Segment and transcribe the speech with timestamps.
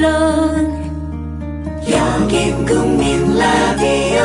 [0.00, 0.80] 물론
[1.90, 4.22] 여긴 국민 라디오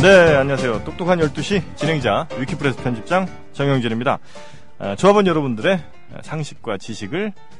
[0.00, 0.84] 네, 안녕하세요.
[0.84, 4.20] 똑똑한 12시 진행자 위키프레스 편집장 정영진입니다.
[4.78, 5.80] 아, 조합원 여러분들의
[6.22, 7.52] 상식과 지식을 아,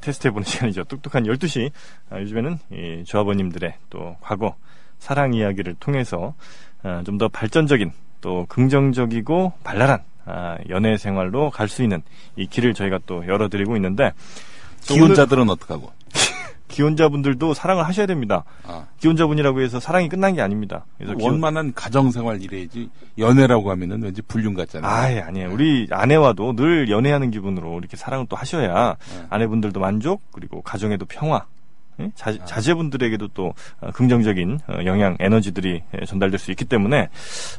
[0.00, 0.84] 테스트해보는 시간이죠.
[0.84, 1.70] 똑똑한 12시.
[2.10, 4.56] 아, 요즘에는 이 조합원님들의 또 과거
[4.98, 6.34] 사랑 이야기를 통해서
[6.82, 12.02] 아, 좀더 발전적인 또 긍정적이고 발랄한 아, 연애 생활로 갈 수 있는
[12.36, 14.12] 이 길을 저희가 또 열어드리고 있는데
[14.82, 15.92] 기혼자들은 어떡하고?
[16.72, 18.42] 기혼자분들도 사랑을 하셔야 됩니다.
[18.66, 20.84] 아, 기혼자분이라고 해서 사랑이 끝난 게 아닙니다.
[20.98, 24.90] 그래서 기혼- 원만한 가정생활 이래야지 연애라고 하면은 왠지 불륜 같잖아요.
[24.90, 25.52] 아예 아니에요.
[25.52, 29.26] 우리 아내와도 늘 연애하는 기분으로 이렇게 사랑을 또 하셔야 네.
[29.30, 31.44] 아내분들도 만족 그리고 가정에도 평화.
[32.00, 32.10] 예?
[32.14, 32.44] 자, 아.
[32.46, 37.10] 자제분들에게도 또 어, 긍정적인 어, 영향, 에너지들이 예, 전달될 수 있기 때문에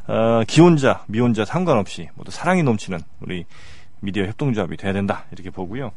[0.07, 3.45] 어, 기혼자, 미혼자 상관없이 모두 사랑이 넘치는 우리
[3.99, 5.91] 미디어 협동조합이 돼야 된다 이렇게 보고요.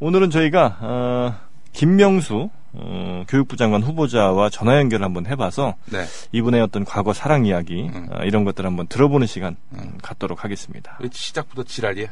[0.00, 1.34] 오늘은 저희가 어,
[1.72, 6.04] 김명수 어, 교육부 장관 후보자와 전화 연결을 한번 해봐서 네.
[6.32, 8.08] 이분의 어떤 과거 사랑 이야기 음.
[8.12, 10.98] 어, 이런 것들 을 한번 들어보는 시간 음, 갖도록 하겠습니다.
[11.00, 12.08] 왜 시작부터 지랄이야?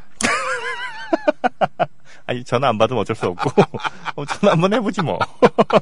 [2.25, 3.49] 아니 전화 안 받으면 어쩔 수 없고
[4.15, 5.17] 어, 전화 한번 해보지 뭐.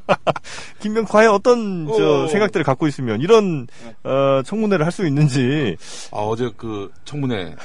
[0.79, 2.27] 김명 과연 어떤 저 어.
[2.27, 3.67] 생각들을 갖고 있으면 이런
[4.03, 5.75] 어, 청문회를 할 수 있는지
[6.11, 7.55] 아, 어제 그 청문회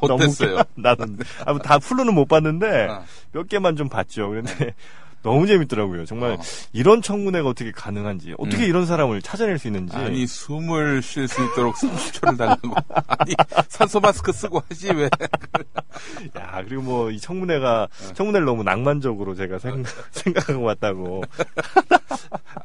[0.00, 0.62] 어땠어요?
[0.74, 3.02] 나는 아, 뭐다 풀로는 못 봤는데 아.
[3.32, 4.30] 몇 개만 좀 봤죠.
[4.30, 4.74] 그런데
[5.22, 6.06] 너무 재밌더라고요.
[6.06, 6.38] 정말 어.
[6.72, 11.76] 이런 청문회가 어떻게 가능한지 어떻게 이런 사람을 찾아낼 수 있는지 아니 숨을 쉴 수 있도록
[11.76, 12.74] 30초를 달라고
[13.18, 13.34] 아니
[13.68, 15.10] 산소 마스크 쓰고 하지 왜?
[16.38, 21.22] 야, 그리고 뭐, 이 청문회가, 청문회를 너무 낭만적으로 제가 생, 생각하고 왔다고.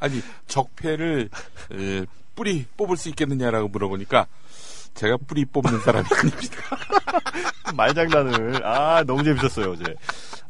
[0.00, 1.28] 아니 적폐를
[1.72, 4.26] 에, 뿌리 뽑을 수 있겠느냐라고 물어보니까
[4.94, 6.56] 제가 뿌리 뽑는 사람이 아닙니다.
[7.74, 8.66] 말장난을.
[8.66, 9.94] 아, 너무 재밌었어요, 어제.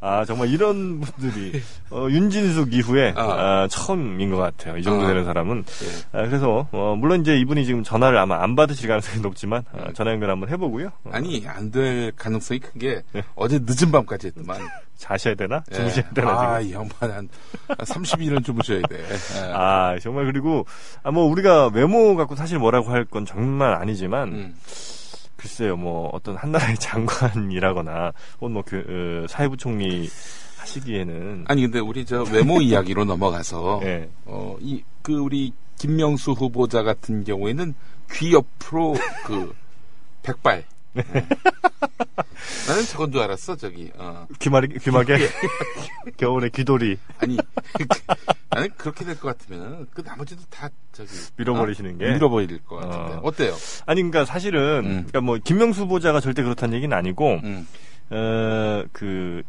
[0.01, 3.23] 아, 정말 이런 분들이, 어, 윤진숙 이후에, 아.
[3.63, 4.77] 아, 처음인 것 같아요.
[4.77, 5.09] 이 정도 아.
[5.09, 5.65] 되는 사람은.
[5.85, 6.19] 예.
[6.19, 10.13] 아, 그래서, 어, 물론 이제 이분이 지금 전화를 아마 안 받으실 가능성이 높지만, 아, 전화
[10.13, 10.89] 연결 한번 해보고요.
[11.05, 13.23] 어, 아니 안 될 가능성이 큰게 네.
[13.35, 14.61] 어제 늦은 밤까지 했더만
[14.97, 15.63] 자셔야 되나?
[15.73, 15.75] 예.
[15.75, 16.47] 주무셔야 되나, 지금?
[16.49, 17.29] 아, 이 양반 한
[17.69, 18.99] 30일은 주무셔야 돼.
[18.99, 19.53] 예.
[19.53, 20.65] 아, 정말 그리고,
[21.03, 24.57] 아, 뭐, 우리가 외모 갖고 사실 뭐라고 할 건 정말 아니지만, 음.
[25.37, 30.09] 글쎄요, 뭐, 어떤 한 나라의 장관이라거나, 혹은 뭐, 그, 어, 사회부총리
[30.59, 31.45] 하시기에는.
[31.49, 34.09] 아니 근데 우리 저 외모 이야기로 넘어가서 예.
[34.25, 37.75] 어, 이 그 우리 김명수 후보자 같은 경우에는
[38.11, 39.55] 귀 옆으로 그
[40.25, 40.65] 백발.
[40.97, 41.03] 네.
[41.15, 41.27] 예.
[42.69, 43.91] 나는 저건 줄 알았어 저기.
[43.97, 44.27] 어.
[44.39, 45.17] 귀마개, 귀마개?
[46.17, 47.37] 겨울에 귀돌이 아니
[48.51, 51.99] 나는 그렇게 될 것 같으면 그 나머지도 다 저기 밀어버리시는 어?
[51.99, 52.13] 게?
[52.15, 53.21] 밀어버릴 것 같은데 어.
[53.23, 53.31] 어.
[53.33, 53.55] 때요
[53.87, 54.91] 아니, 그러니까 사실은, 음.
[55.09, 57.67] 그러니까 뭐, 김명수 후보자가 절대 그렇다는 얘기는 아니고, 음.
[58.11, 59.43] 어, 그,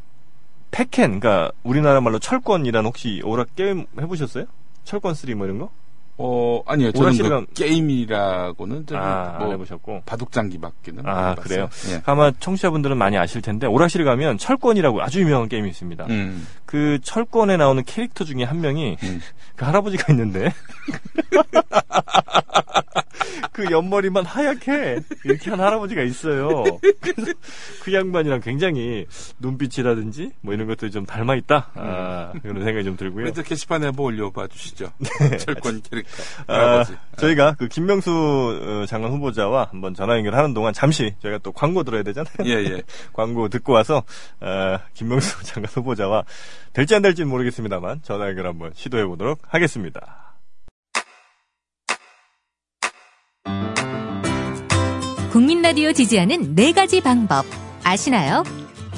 [0.72, 4.46] 패켄, 그러니까 우리나라 말로 철권이란 혹시 오락 게임 해보셨어요?
[4.84, 5.72] 철권 3 뭐 이런 거?
[6.19, 10.01] 어 아니요 저는 오락실에 그 가- 게임이라고는 아, 안뭐 해보셨고.
[10.05, 11.35] 바둑장기밖에는 아.
[11.35, 11.69] 그래요?
[11.91, 12.01] 예.
[12.05, 16.06] 아마 청취자분들은 많이 아실 텐데, 오락실에 가면 철권이라고 아주 유명한 게임이 있습니다.
[16.09, 16.47] 음.
[16.67, 19.22] 그 철권에 나오는 캐릭터 중에 한 명이 음.
[19.55, 20.53] 그 할아버지가 있는데
[23.57, 26.63] 그 옆머리만 하얗게 이렇게 한 할아버지가 있어요.
[27.01, 27.33] 그래서
[27.81, 29.07] 그 양반이랑 굉장히
[29.39, 31.72] 눈빛이라든지 뭐 이런 것들이 좀 닮아 있다.
[31.73, 33.33] 아, 그런 생각이 좀 들고요.
[33.33, 34.91] 저 게시판에 한번 올려봐 주시죠.
[35.39, 36.11] 철권 캐릭터.
[36.45, 36.94] 아, 할아버지.
[37.17, 42.03] 저희가 그 김명수 어, 장관 후보자와 한번 전화 연결하는 동안 잠시 저희가 또 광고 들어야
[42.03, 42.35] 되잖아요.
[42.45, 42.83] 예, 예.
[43.13, 44.03] 광고 듣고 와서
[44.39, 46.23] 어, 김명수 장관 후보자와
[46.73, 50.35] 될지 안 될지는 모르겠습니다만 전화 연결 한번 시도해 보도록 하겠습니다.
[55.31, 57.45] 국민 라디오 지지하는 네 가지 방법
[57.84, 58.44] 아시나요?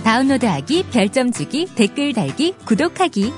[0.03, 3.33] 다운로드하기, 별점 주기, 댓글 달기, 구독하기.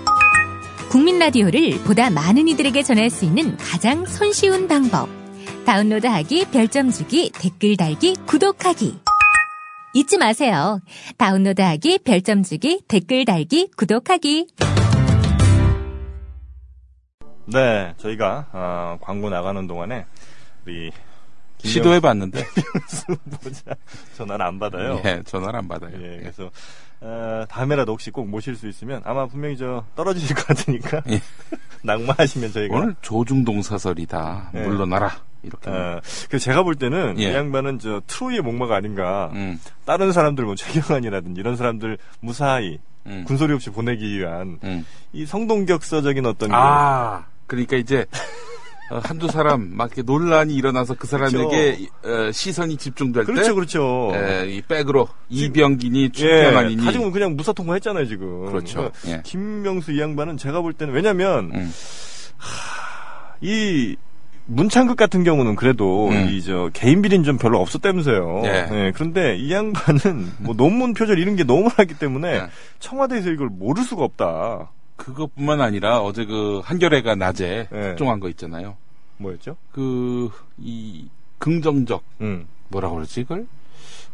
[0.90, 5.10] 국민 라디오를 보다 많은 이들에게 전할 수 있는 가장 손쉬운 방법.
[5.66, 9.11] 다운로드하기, 별점 주기, 댓글 달기, 구독하기.
[9.94, 10.80] 잊지 마세요.
[11.18, 14.48] 다운로드하기, 별점 주기, 댓글 달기, 구독하기.
[17.48, 20.06] 네, 저희가 어, 광고 나가는 동안에
[20.66, 20.92] 우리
[21.58, 22.42] 시도해봤는데
[23.08, 23.76] 후보자
[24.16, 25.02] 전화를 안 받아요.
[25.04, 25.92] 예, 전화를 안 받아요.
[26.02, 26.20] 예, 예.
[26.20, 26.50] 그래서
[27.02, 31.20] 어, 다음에라도 혹시 꼭 모실 수 있으면 아마 분명히 저 떨어지실 것 같으니까 예.
[31.84, 34.52] 낙마하시면 저희가 오늘 조중동 사설이다.
[34.56, 34.62] 예.
[34.62, 35.12] 물러나라.
[35.44, 35.70] 이렇게.
[35.70, 37.24] 어, 그래서 제가 볼 때는 예.
[37.24, 39.32] 이 양반은 저 트로이의 목마가 아닌가.
[39.34, 44.86] 음, 다른 사람들 뭐 최경환이라든지 이런 사람들 무사히 음, 군소리 없이 보내기 위한 음.
[45.14, 48.06] 이 성동격서적인 어떤 그 아, 그러니까 이제
[48.92, 54.12] 어, 한두 사람 막 이렇게 논란이 일어나서 그 사람에게 어, 시선이 집중될 그렇죠, 때 그렇죠.
[54.14, 58.46] 에, 이 백으로 이병gin이 예, 최평안이니 가지고 그냥 무사 통과했잖아요 지금.
[58.48, 58.92] 그렇죠.
[59.02, 59.22] 그러니까 예.
[59.24, 61.74] 김명수 이 양반은 제가 볼 때는 왜냐면 음.
[63.40, 63.96] 이
[64.46, 66.30] 문창극 같은 경우는 그래도 음.
[66.30, 68.42] 이저 개인 비리는 좀 별로 없었다면서요.
[68.46, 68.92] 예.
[68.94, 72.48] 그런데 이 양반은 뭐 논문 표절 이런 게 너무 많기 때문에 예.
[72.80, 74.72] 청와대에서 이걸 모를 수가 없다.
[74.96, 77.82] 그것뿐만 아니라 어제 그 한겨레가 낮에 예.
[77.82, 78.78] 특종한 거 있잖아요.
[79.18, 79.56] 뭐였죠?
[79.72, 81.08] 그 이
[81.42, 82.48] 긍정적 음.
[82.70, 83.48] 뭐라 그러지 그걸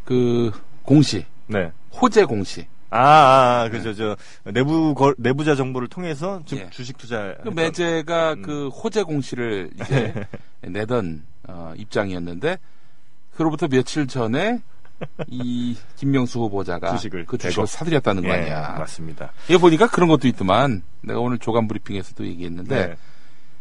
[0.06, 0.52] 그
[0.84, 1.72] 공시 네.
[2.02, 4.16] 호재 공시 아, 아, 아 그죠, 저,
[4.52, 6.70] 내부, 거, 내부자 정보를 통해서 주, 예.
[6.70, 7.36] 주식 투자.
[7.44, 8.42] 그 매제가 음.
[8.42, 10.14] 그 호재 공시를 이제
[10.62, 12.58] 내던 어, 입장이었는데
[13.36, 14.62] 그로부터 며칠 전에
[15.28, 17.38] 이 김명수 후보자가 주식을 그.
[17.38, 18.76] 주식을 사들였다는 거 예, 아니야.
[18.80, 19.32] 맞습니다.
[19.48, 22.96] 이거 보니까 그런 것도 있더만 내가 오늘 조간 브리핑에서도 얘기했는데 네.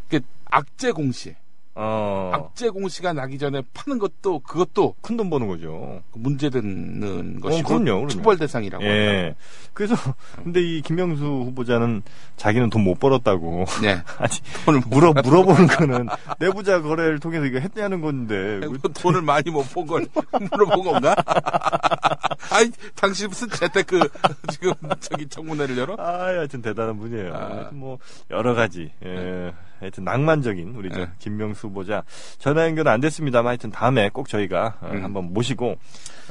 [0.08, 1.34] 그 악재 공시,
[1.78, 6.02] 어, 악재 공시가 나기 전에 파는 것도 그것도 큰 돈 버는 거죠.
[6.14, 8.08] 문제되는 것이고 그럼요, 그럼요.
[8.08, 8.82] 처벌 대상이라고.
[8.84, 9.34] 예.
[9.75, 9.94] 그래서,
[10.43, 12.02] 근데 이 김명수 후보자는
[12.37, 13.64] 자기는 돈 못 벌었다고.
[13.82, 13.99] 네.
[14.19, 14.31] 아니,
[14.64, 16.08] 돈을 물어, 물어보는 거는
[16.38, 18.61] 내부자 거래를 통해서 이거 했냐는 건데.
[18.67, 20.06] 뭐 돈을 많이 못 본 걸
[20.50, 21.14] 물어본 건가?
[22.52, 24.08] 아니, 당신 무슨 재테크
[24.50, 25.96] 지금 저기 청문회를 열어?
[25.99, 27.34] 아, 하여튼 대단한 분이에요.
[27.34, 27.70] 아.
[27.72, 27.99] 뭐,
[28.31, 31.06] 여러 가지, 예, 하여튼 낭만적인 우리 저 네.
[31.19, 32.02] 김명수 후보자.
[32.38, 35.05] 전화 연결은 안 됐습니다만 하여튼 다음에 꼭 저희가 어, 음.
[35.05, 35.76] 한번 모시고,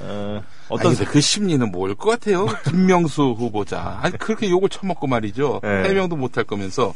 [0.01, 2.45] 어, 어떤 어떤, 그 심리는 뭘 것 같아요?
[2.69, 3.99] 김명수 후보자.
[4.01, 5.59] 아니, 그렇게 욕을 처먹고 말이죠.
[5.63, 5.83] 네.
[5.89, 6.93] 해명도 못 할 거면서.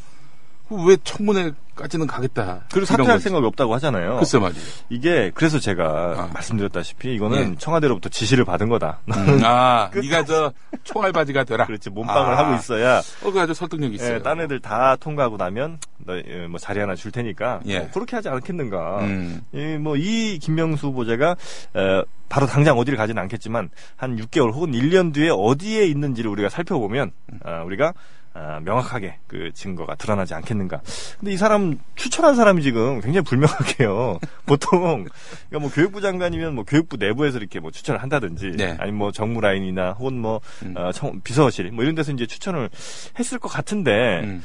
[0.71, 2.61] 왜 청문회까지는 가겠다.
[2.71, 3.19] 그리고 사퇴할.
[3.19, 4.17] 생각이 없다고 하잖아요.
[4.17, 4.63] 글쎄 말이에요.
[4.89, 5.83] 이게, 그래서 제가
[6.17, 6.29] 아.
[6.33, 7.55] 말씀드렸다시피 이거는 예.
[7.57, 8.99] 청와대로부터 지시를 받은 거다.
[9.07, 10.51] 음, 아, 끝- 네가 저
[10.83, 11.65] 총알바지가 되라.
[11.65, 12.37] 그렇지, 몸빵을 아.
[12.37, 14.15] 하고 있어야 어, 그 아주 설득력 있어요.
[14.15, 17.79] 예, 딴 애들 다 통과하고 나면 너, 예, 뭐 자리 하나 줄 테니까 예.
[17.79, 18.99] 뭐 그렇게 하지 않겠는가.
[19.01, 19.41] 음.
[19.53, 21.31] 이, 뭐, 이 김명수 후보자가,
[21.73, 27.11] 어, 바로 당장 어디를 가지는 않겠지만, 한 6개월 혹은 1년 뒤에 어디에 있는지를 우리가 살펴보면,
[27.43, 27.93] 아, 우리가,
[28.33, 30.81] 아, 명확하게 그 증거가 드러나지 않겠는가.
[31.19, 34.19] 근데 이 사람, 추천한 사람이 지금 굉장히 불명확해요.
[34.45, 35.05] 보통,
[35.49, 38.75] 그러니까 뭐 교육부 장관이면 뭐 교육부 내부에서 이렇게 뭐 추천을 한다든지, 네.
[38.79, 40.75] 아니면 뭐 정무 라인이나 혹은 뭐, 음.
[40.77, 42.69] 어, 청- 비서실, 뭐 이런 데서 이제 추천을
[43.17, 44.43] 했을 것 같은데, 음.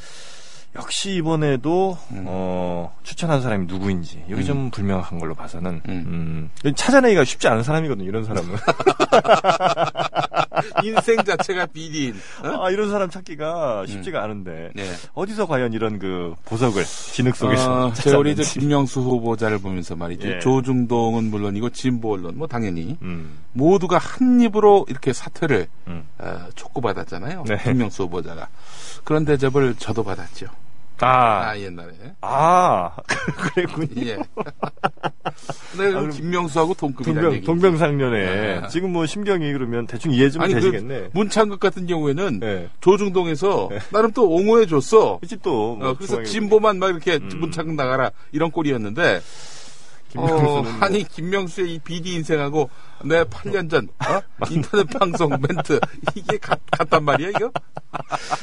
[0.75, 2.25] 역시 이번에도 음.
[2.27, 4.45] 어, 추천한 사람이 누구인지 여기 음.
[4.45, 6.49] 좀 불명확한 걸로 봐서는 음.
[6.65, 8.07] 음, 찾아내기가 쉽지 않은 사람이거든요.
[8.07, 8.55] 이런 사람은
[10.83, 12.15] 인생 자체가 비리인.
[12.43, 12.65] 어?
[12.65, 14.91] 아, 이런 사람 찾기가 쉽지가 않은데 네.
[15.13, 18.59] 어디서 과연 이런 그 보석을 진흙 속에서 어, 제가 우리 저 찾아냈지?
[18.59, 20.27] 김명수 후보자를 보면서 말이죠.
[20.27, 20.39] 예.
[20.39, 26.03] 조중동은 물론이고 진보 언론 뭐 당연히 음, 모두가 한 입으로 이렇게 사퇴를 음.
[26.17, 27.45] 어, 촉구받았잖아요.
[27.47, 27.57] 네.
[27.63, 28.49] 김명수 후보자가.
[29.05, 30.47] 그런 대접을 저도 받았죠.
[31.01, 31.91] 아, 아, 옛날에.
[32.21, 32.91] 아,
[33.53, 34.01] 그랬군요.
[34.07, 34.17] 예.
[35.71, 37.43] 근데 그럼 김명수하고 동급이라는 동병.
[37.43, 38.67] 동병상련에 아.
[38.67, 40.99] 지금 뭐 심경이 그러면 대충 이해 좀 아니 되시겠네.
[40.99, 42.69] 그 문창극 같은 경우에는 네.
[42.81, 45.19] 조중동에서 나름 또 옹호해 줬어.
[45.19, 47.29] 그치 또 뭐 어, 그래서 진보만 막 이렇게 음.
[47.39, 49.19] 문창극 나가라 이런 꼴이었는데 어,
[50.15, 52.69] 김명수는 뭐 아니 김명수의 이 비디 인생하고
[53.03, 54.21] 내 8년 전 어?
[54.49, 55.79] 인터넷 방송 멘트
[56.15, 57.51] 이게 같, 같단 말이야 이거?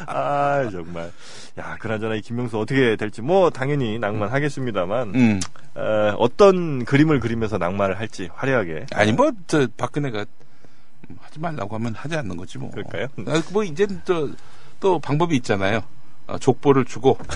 [0.06, 1.12] 아 정말
[1.58, 5.40] 야 그나저나 이 김명수 어떻게 될지 뭐 당연히 낭만하겠습니다만 음.
[5.74, 10.24] 어, 어떤 그림을 그리면서 낭만을 할지 화려하게 아니 뭐 저 박근혜가
[11.20, 12.70] 하지 말라고 하면 하지 않는 거지 뭐.
[12.70, 13.08] 그럴까요?
[13.26, 14.30] 아, 뭐 이제 또
[14.82, 15.80] 또 방법이 있잖아요.
[16.32, 17.18] 어, 족보를 주고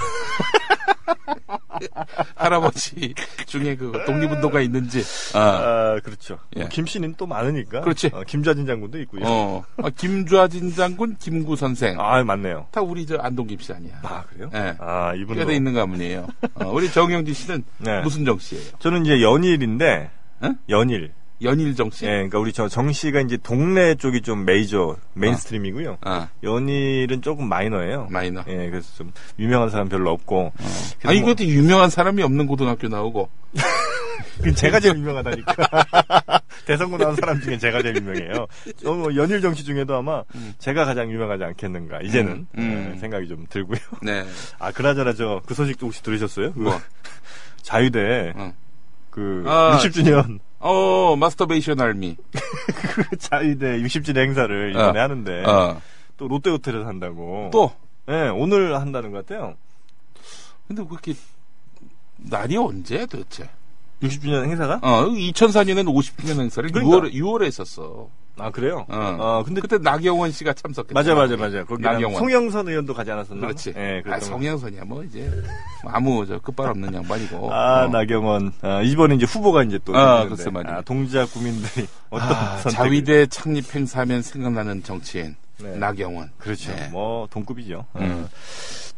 [2.34, 3.14] 할아버지
[3.46, 5.02] 중에 그 독립운동가 있는지
[5.34, 6.60] 아, 아 그렇죠 예.
[6.60, 8.10] 뭐 김 씨는 또 많으니까 그렇지.
[8.14, 13.16] 어, 김좌진 장군도 있고요 어, 아, 김좌진 장군, 김구 선생 아 맞네요 다 우리 저
[13.18, 13.98] 안동 김 씨 아니야.
[14.02, 14.50] 아 그래요?
[14.54, 14.74] 예.
[14.78, 16.26] 아 이분도 꽤돼 있는 가문이에요.
[16.54, 18.00] 어, 우리 정영진 씨는 네.
[18.02, 18.64] 무슨 정 씨예요?
[18.78, 20.10] 저는 이제 연일인데
[20.44, 20.56] 응?
[20.68, 21.12] 연일
[21.42, 22.04] 연일정 씨.
[22.06, 27.48] 예 그러니까 우리 저 정 씨가 이제 동네 쪽이 좀 메이저 mainstream이고요 아, 연일은 조금
[27.48, 28.42] 마이너예요 마이너.
[28.48, 30.52] 예 그래서 좀 유명한 사람 별로 없고
[31.04, 33.28] 아, 이것도 유명한 사람이 없는 고등학교 나오고.
[34.42, 35.54] 그 제가 제일 유명하다니까.
[36.66, 38.46] 대선고 나온 사람 중에 제가 제일 유명해요.
[38.84, 40.22] 어, 뭐 연일 정치 중에도 아마
[40.58, 42.00] 제가 가장 유명하지 않겠는가.
[42.02, 42.92] 이제는 음, 음.
[42.94, 43.78] 예, 생각이 좀 들고요.
[44.02, 44.24] 네.
[44.58, 46.52] 아 그나저나 저 그 소식도 혹시 들으셨어요?
[46.52, 46.78] 그 뭐?
[47.62, 48.52] 자유대 어.
[49.10, 52.16] 그 아, 60주년 어, 마스터베이션 알미.
[52.94, 55.02] 그 자유대 60주년 행사를 이번에 어.
[55.02, 55.80] 하는데 어.
[56.16, 57.50] 또 롯데 호텔에서 한다고.
[57.52, 57.72] 또.
[58.08, 59.56] 예, 오늘 한다는 것 같아요.
[60.68, 61.14] 근데 그렇게
[62.16, 63.48] 날이 언제 도대체?
[64.02, 64.80] 60주년 행사가?
[64.82, 66.98] 어, 2004년에는 50주년 행사를 그러니까.
[66.98, 68.08] 6월에 6월에 했었어.
[68.38, 68.84] 아 그래요?
[68.88, 69.16] 어.
[69.18, 70.92] 어, 근데 그때 나경원 씨가 참석했죠.
[70.94, 71.64] 맞아 맞아 맞아.
[71.64, 72.18] 거기 나경원.
[72.20, 73.40] 송영선 의원도 가지 않았었나?
[73.46, 73.72] 그렇지.
[73.76, 74.20] 예, 아.
[74.20, 75.30] 성형선이야 뭐 이제
[75.84, 77.52] 아무 저 끝발 없는 양반이고.
[77.52, 77.88] 아 어.
[77.88, 80.26] 나경원 아, 이번에 이제 후보가 이제 또 아.
[80.28, 80.76] 글쎄 말이야.
[80.76, 85.74] 아, 동자 국민들이 어떤 아, 자위대 창립 행사하면 생각나는 정치인 네.
[85.76, 86.30] 나경원.
[86.36, 86.72] 그렇죠.
[86.72, 86.88] 네.
[86.92, 87.86] 뭐 동급이죠.
[87.96, 88.26] 음.
[88.26, 88.28] 어.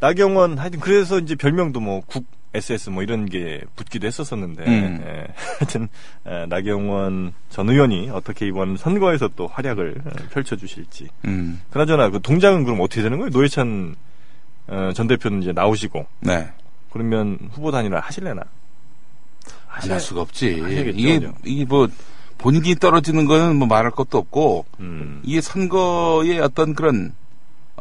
[0.01, 2.25] 나경원 하여튼 그래서 이제 별명도 뭐 국
[2.55, 5.05] SS 뭐 이런 게 붙기도 했었었는데 음.
[5.05, 5.27] 예,
[5.59, 5.89] 하여튼
[6.27, 11.09] 에, 나경원 전 의원이 어떻게 이번 선거에서 또 활약을 어, 펼쳐주실지.
[11.27, 11.61] 음.
[11.71, 13.31] 그나저나 그 동작은 그럼 어떻게 되는 거예요?
[13.31, 13.97] 노회찬
[14.69, 16.49] 어, 전 대표는 이제 나오시고 네.
[16.91, 18.43] 그러면 후보 단일화 하실래나?
[19.69, 20.61] 안할 수가 없지.
[20.61, 21.35] 하셔야겠죠, 이게 그죠?
[21.45, 21.89] 이게 뭐
[22.39, 25.21] 본인이 떨어지는 거는 뭐 말할 것도 없고 음.
[25.25, 27.13] 이게 선거의 어떤 그런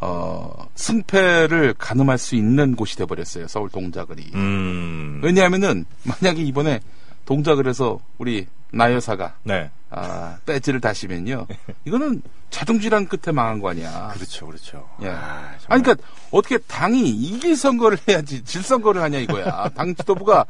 [0.01, 3.47] 어 승패를 가늠할 수 있는 곳이 돼 버렸어요.
[3.47, 4.31] 서울 동작을이.
[4.35, 5.21] 음.
[5.23, 6.79] 왜냐하면은 만약에 이번에
[7.25, 9.69] 동작을에서 우리 나 여사가 네.
[9.89, 11.47] 아, 배지를 다시면요.
[11.85, 14.09] 이거는 자동질환 끝에 망한 거 아니야.
[14.13, 14.89] 그렇죠, 그렇죠.
[15.01, 15.09] 예.
[15.09, 15.55] 아.
[15.67, 15.95] 아니, 그러니까
[16.31, 19.69] 어떻게 당이 이길 선거를 해야지 질 선거를 하냐 이거야.
[19.75, 20.45] 당 지도부가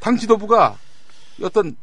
[0.00, 0.76] 당 지도부가
[1.42, 1.76] 어떤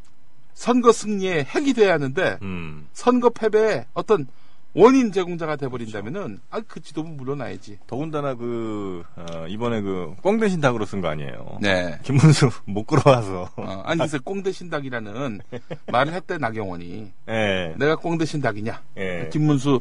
[0.54, 2.88] 선거 승리의 핵이 돼야 하는데 음.
[2.94, 4.28] 선거 패배의 어떤
[4.76, 7.80] 원인 제공자가 돼버린다면은 아 그 지도부 물러나야지.
[7.88, 11.58] 더군다나 그 어, 이번에 그 꽝대신 닭으로 쓴 거 아니에요.
[11.62, 11.98] 네.
[12.04, 13.50] 김문수 못 끌어와서.
[13.56, 15.40] 어, 아니 그래서 꽁 대신 닭이라는
[15.92, 17.74] 말을 했대 나경원이 예.
[17.78, 19.30] 내가 꽁 대신 닭이냐 예.
[19.34, 19.76] 김문수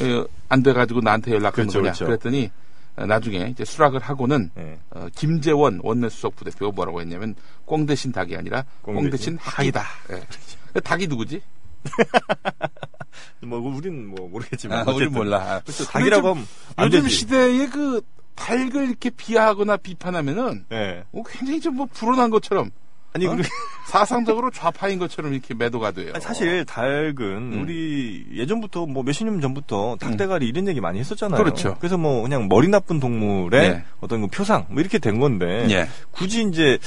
[0.00, 2.06] 어, 안 돼가지고 나한테 연락한 그렇죠, 거냐 그렇죠.
[2.06, 2.50] 그랬더니
[2.96, 4.78] 어, 나중에 이제 수락을 하고는 예.
[4.90, 7.34] 어, 김재원 원내수석 부대표가 뭐라고 했냐면
[7.64, 9.84] 꽁 대신 닭이 아니라 꽁 꽁 대신 대신 학이다.
[10.12, 10.80] 예.
[10.80, 11.42] 닭이 누구지?
[13.42, 15.60] 뭐 우린 뭐 모르겠지만 아, 우리 몰라.
[15.64, 15.84] 그렇죠.
[15.84, 16.46] 닭이라고 하면
[16.76, 17.14] 안 요즘 되지.
[17.16, 18.00] 시대에 그
[18.36, 21.04] 닭을 이렇게 비하하거나 비판하면은 예.
[21.12, 22.70] 어, 굉장히 좀 뭐 불온한 것처럼
[23.12, 23.30] 아니 어?
[23.30, 23.48] 그리고
[23.90, 26.12] 사상적으로 좌파인 것처럼 이렇게 매도가 돼요.
[26.14, 27.62] 아니, 사실 닭은 음.
[27.62, 31.42] 우리 예전부터 뭐 몇십 년 전부터 닭대가리 이런 얘기 많이 했었잖아요.
[31.42, 31.76] 그렇죠.
[31.80, 33.84] 그래서 뭐 그냥 머리 나쁜 동물의 네.
[34.00, 35.88] 어떤 그 표상 뭐 이렇게 된 건데 예.
[36.12, 36.78] 굳이 이제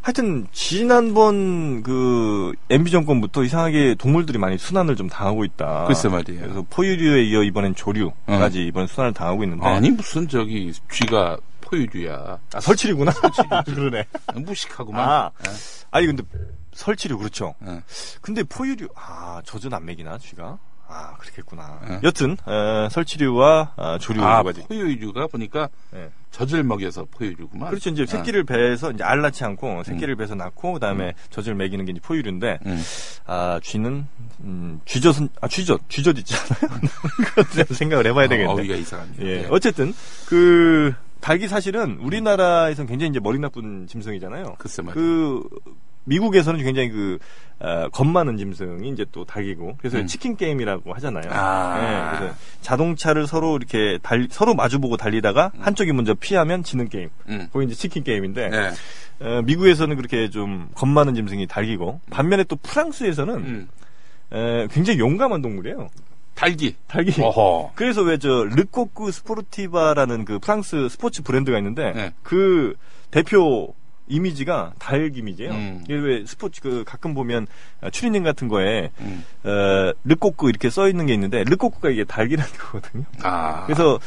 [0.00, 5.86] 하여튼 지난번 그 MB 정권부터 이상하게 동물들이 많이 순환을 좀 당하고 있다.
[5.86, 6.40] 글쎄 말이에요.
[6.40, 12.38] 그래서 포유류에 이어 이번엔 조류까지 이번 순환을 당하고 있는데 아니 무슨 저기 쥐가 포유류야.
[12.54, 13.12] 아, 설치류구나.
[13.64, 14.04] 그러네.
[14.34, 15.08] 무식하구만.
[15.08, 15.50] 아, 예.
[15.90, 16.22] 아니 근데
[16.72, 17.54] 설치류 그렇죠.
[17.66, 17.82] 예.
[18.20, 20.58] 근데 포유류 아 젖은 안 먹이나 쥐가?
[20.86, 21.80] 아 그렇겠구나.
[21.88, 22.00] 예.
[22.02, 24.62] 여튼 어, 설치류와 어, 조류 아, 두 가지.
[24.68, 26.10] 포유류가 보니까 예.
[26.30, 27.70] 젖을 먹여서 포유류구만.
[27.70, 27.90] 그렇죠.
[27.90, 28.06] 이제 아.
[28.06, 32.58] 새끼를 배에서 이제 알 낳지 않고 새끼를 배에서 낳고 그다음에 젖을 먹이는 게 이제 포유류인데
[32.66, 32.82] 음.
[33.24, 34.06] 아 쥐는
[34.40, 36.80] 음, 쥐젖은 아 쥐젖 쥐젖 있잖아요.
[37.72, 38.52] 생각을 해 봐야 어, 되겠네.
[38.52, 39.14] 어휘가 이상하네요.
[39.22, 39.44] 예.
[39.44, 39.46] 예.
[39.50, 39.94] 어쨌든
[40.26, 40.92] 그
[41.24, 44.56] 닭이 사실은 우리나라에서는 굉장히 이제 머리 나쁜 짐승이잖아요.
[44.58, 44.92] 글쎄 말이야.
[44.94, 45.42] 그
[46.04, 47.18] 미국에서는 굉장히 그
[47.60, 50.06] 어, 겁 많은 짐승이 이제 또 닭이고 그래서 음.
[50.06, 51.24] 치킨 게임이라고 하잖아요.
[51.30, 51.78] 아.
[52.12, 57.08] 예, 그래서 자동차를 서로 이렇게 달, 서로 마주보고 달리다가 한쪽이 먼저 피하면 지는 게임.
[57.30, 57.48] 음.
[57.50, 59.24] 그게 이제 치킨 게임인데 예.
[59.26, 63.68] 어, 미국에서는 그렇게 좀 겁 많은 짐승이 닭이고 반면에 또 프랑스에서는 음.
[64.30, 65.88] 에, 굉장히 용감한 동물이에요.
[66.34, 66.74] 닭이.
[66.88, 67.20] 닭이.
[67.22, 67.72] 어허.
[67.74, 72.12] 그래서 왜 저 르코크 스포르티바라는 그 프랑스 스포츠 브랜드가 있는데 네.
[72.22, 72.74] 그
[73.10, 73.74] 대표
[74.06, 75.52] 이미지가 닭 이미지예요.
[75.52, 75.80] 음.
[75.84, 77.46] 이게 왜 스포츠 그 가끔 보면
[77.80, 79.24] 어, 추리닝 같은 거에 음.
[79.44, 83.04] 어, 르코크 이렇게 써 있는 게 있는데 르코크가 이게 닭이라는 거거든요.
[83.22, 83.64] 아.
[83.66, 83.98] 그래서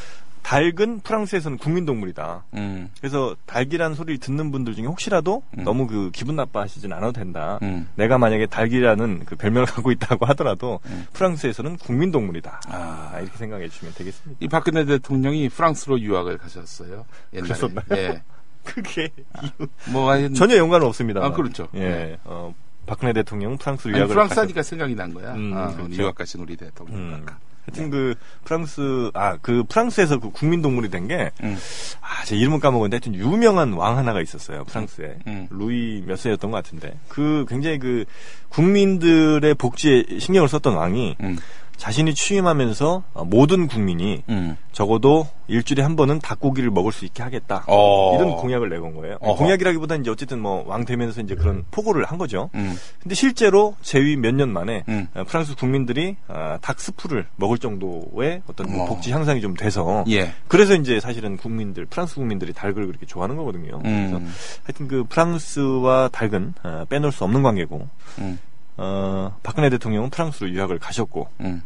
[0.48, 2.46] 닭은 프랑스에서는 국민 동물이다.
[2.54, 2.89] 음.
[3.01, 5.66] 그래서 닭이라는 소리를 듣는 분들 중에 혹시라도 음.
[5.66, 7.60] 너무 그 기분 나빠하시진 않아도 된다.
[7.63, 7.89] 음.
[7.96, 11.06] 내가 만약에 닭이라는 그 별명을 갖고 있다고 하더라도 음.
[11.12, 12.62] 프랑스에서는 국민 동물이다.
[12.68, 13.12] 아.
[13.13, 14.38] 아, 이렇게 생각해 주시면 되겠습니다.
[14.39, 17.04] 이 박근혜 대통령이 프랑스로 유학을 가셨어요.
[17.34, 17.48] 옛날에.
[17.50, 17.86] 그랬었나요?
[17.98, 18.22] 예.
[18.63, 19.10] 그게
[19.44, 21.25] 이유- 뭐 하여튼 전혀 연관은 없습니다.
[21.25, 21.68] 아, 그렇죠.
[21.74, 22.18] 예, 네.
[22.24, 25.34] 어, 박근혜 대통령은 프랑스 유학을 프랑스 가셨- 하니까 생각이 난 거야.
[25.34, 26.01] 음, 아, 그렇죠.
[26.01, 26.98] 유학 가신 우리 대통령.
[26.98, 27.25] 음.
[27.68, 31.58] 하여튼 그 프랑스 아 그 프랑스에서 그 국민 동물이 된게 음.
[32.02, 34.64] 아, 제 이름은 까먹었는데 하여튼 유명한 왕 하나가 있었어요.
[34.66, 35.18] 프랑스에.
[35.28, 35.48] 음.
[35.50, 36.98] 루이 몇 세였던 것 같은데.
[37.08, 38.06] 그 굉장히 그
[38.50, 41.38] 국민들의 복지에 신경을 썼던 왕이 음.
[41.77, 44.57] 자신이 취임하면서 어, 모든 국민이 음.
[44.72, 47.63] 적어도 일주일에 한 번은 닭고기를 먹을 수 있게 하겠다.
[47.67, 48.15] 어.
[48.15, 49.17] 이런 공약을 내건 거예요.
[49.22, 49.36] 어허.
[49.38, 52.50] 공약이라기보다는 이제 어쨌든 뭐 왕 되면서 이제 그런 포고를 한 거죠.
[52.55, 52.75] 음.
[53.01, 55.07] 근데 실제로 재위 몇 년 만에 음.
[55.15, 58.86] 어, 프랑스 국민들이 어, 닭 스프를 먹을 정도의 어떤 그 어.
[58.86, 60.34] 복지 향상이 좀 돼서 예.
[60.48, 63.79] 그래서 이제 사실은 국민들 프랑스 국민들이 닭을 그렇게 좋아하는 거거든요.
[63.79, 64.34] 그래서 음.
[64.63, 67.88] 하여튼 그 프랑스와 닭은 어, 빼놓을 수 없는 관계고
[68.19, 68.39] 음.
[68.77, 71.62] 어, 박근혜 대통령은 프랑스로 유학을 가셨고 음.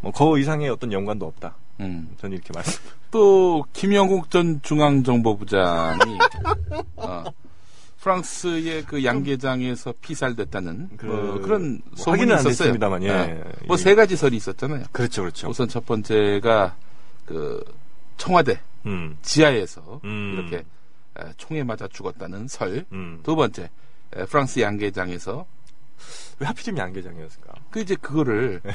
[0.00, 1.54] 뭐 그 이상의 어떤 연관도 없다.
[1.80, 2.14] 음.
[2.18, 2.80] 저는 이렇게 말씀.
[3.10, 6.18] 또 김영국 전 중앙정보부장이
[6.96, 7.24] 어,
[8.00, 12.72] 프랑스의 그 양계장에서 피살됐다는 그, 뭐 그런 뭐 소문이 확인은 안 있었어요.
[12.72, 13.42] 됐습니다만, 예.
[13.66, 14.84] 뭐세 가지 설이 있었잖아요.
[14.92, 15.48] 그렇죠, 그렇죠.
[15.48, 16.76] 우선 첫 번째가
[17.26, 17.62] 그
[18.16, 20.34] 청와대 음, 지하에서 음.
[20.34, 20.64] 이렇게
[21.18, 22.84] 에, 총에 맞아 죽었다는 설.
[22.92, 23.20] 음.
[23.22, 23.68] 두 번째
[24.16, 25.44] 에, 프랑스 양계장에서
[26.38, 27.54] 왜 하필이면 양계장이었을까?
[27.70, 28.72] 그 이제 그거를 네.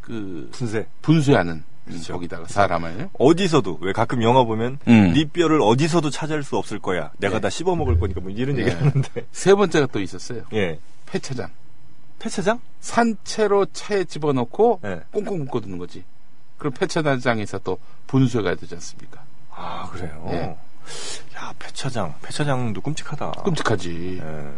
[0.00, 0.86] 그 분쇄.
[1.02, 2.14] 분쇄하는 그렇죠.
[2.14, 5.12] 거기다가 사람을 어디서도 왜 가끔 영화 보면 음.
[5.12, 7.10] 네 뼈를 어디서도 찾을 수 없을 거야.
[7.18, 7.40] 내가 네.
[7.42, 8.84] 다 씹어 먹을 거니까 뭐 이런 얘기를 네.
[8.84, 9.26] 하는데.
[9.32, 10.44] 세 번째가 또 있었어요.
[10.54, 10.78] 예.
[11.06, 11.50] 폐차장.
[12.18, 12.60] 폐차장?
[12.80, 15.02] 산채로 차에 집어넣고 예.
[15.10, 16.04] 꽁꽁 묶어두는 거지.
[16.58, 19.22] 그럼 폐차장에서 또 분쇄가 되지 않습니까?
[19.50, 20.26] 아, 그래요?
[20.30, 20.56] 예.
[21.36, 22.14] 야, 폐차장.
[22.22, 23.30] 폐차장도 끔찍하다.
[23.44, 24.20] 끔찍하지.
[24.22, 24.52] 예.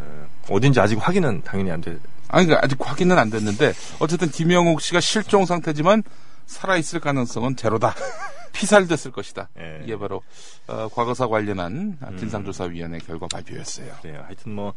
[0.48, 1.98] 어딘지 아직 확인은 당연히 안 돼.
[2.28, 6.02] 아니, 그러니까 아직 확인은 안 됐는데, 어쨌든 김영옥 씨가 실종 상태지만,
[6.46, 7.94] 살아있을 가능성은 제로다.
[8.52, 9.48] 피살됐을 것이다.
[9.58, 9.80] 예.
[9.84, 10.22] 이게 바로,
[10.66, 13.92] 어, 과거사 관련한 진상조사위원회 결과 발표였어요.
[14.00, 14.22] 그래요.
[14.24, 14.72] 하여튼 뭐,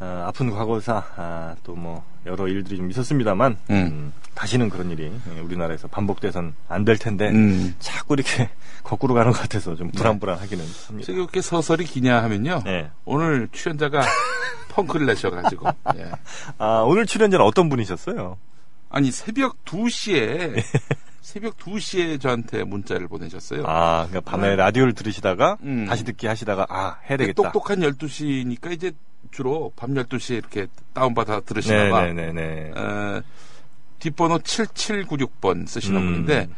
[0.00, 3.74] 어, 아픈 과거사, 아, 또 뭐, 여러 일들이 좀 있었습니다만, 음.
[3.74, 7.74] 음, 다시는 그런 일이 예, 우리나라에서 반복돼선 안 될 텐데, 음.
[7.80, 8.48] 자꾸 이렇게
[8.84, 11.06] 거꾸로 가는 것 같아서 좀 불안불안하기는 합니다.
[11.06, 12.62] 제가 이렇게 서설이 기냐 하면요.
[12.66, 12.90] 예.
[13.04, 14.00] 오늘 출연자가
[14.70, 16.10] 펑크를 내셔가지고, 예.
[16.58, 18.36] 아, 오늘 출연자는 어떤 분이셨어요?
[18.90, 20.62] 아니, 새벽 2시에,
[21.20, 23.64] 새벽 2시에 저한테 문자를 보내셨어요.
[23.66, 25.86] 아, 그러니까 밤에 라디오를 들으시다가 음.
[25.86, 27.42] 다시 듣기 하시다가 아, 해야 되겠다.
[27.42, 28.92] 똑똑한 12시니까 이제
[29.30, 32.02] 주로 밤 12시에 이렇게 다운받아 들으시나 봐.
[32.06, 32.72] 네네네네.
[32.76, 33.22] 어,
[33.98, 36.06] 뒷번호 7796번 쓰시는 음.
[36.06, 36.48] 분인데,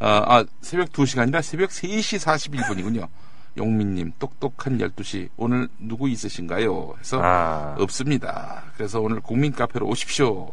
[0.00, 3.08] 어, 아, 새벽 2시가 아니라 새벽 3시 41분이군요.
[3.56, 6.94] 용민님, 똑똑한 12시, 오늘 누구 있으신가요?
[6.98, 8.64] 해서, 아, 없습니다.
[8.76, 10.50] 그래서 오늘 국민 카페로 오십시오.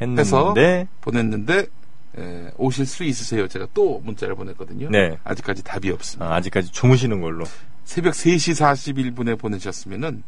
[0.00, 1.66] 했는데 보냈는데,
[2.18, 3.48] 에, 오실 수 있으세요?
[3.48, 4.88] 제가 또 문자를 보냈거든요.
[4.90, 5.18] 네.
[5.24, 6.26] 아직까지 답이 없습니다.
[6.26, 7.44] 아, 아직까지 주무시는 걸로
[7.84, 10.22] 새벽 3시 41분에 보내셨으면은,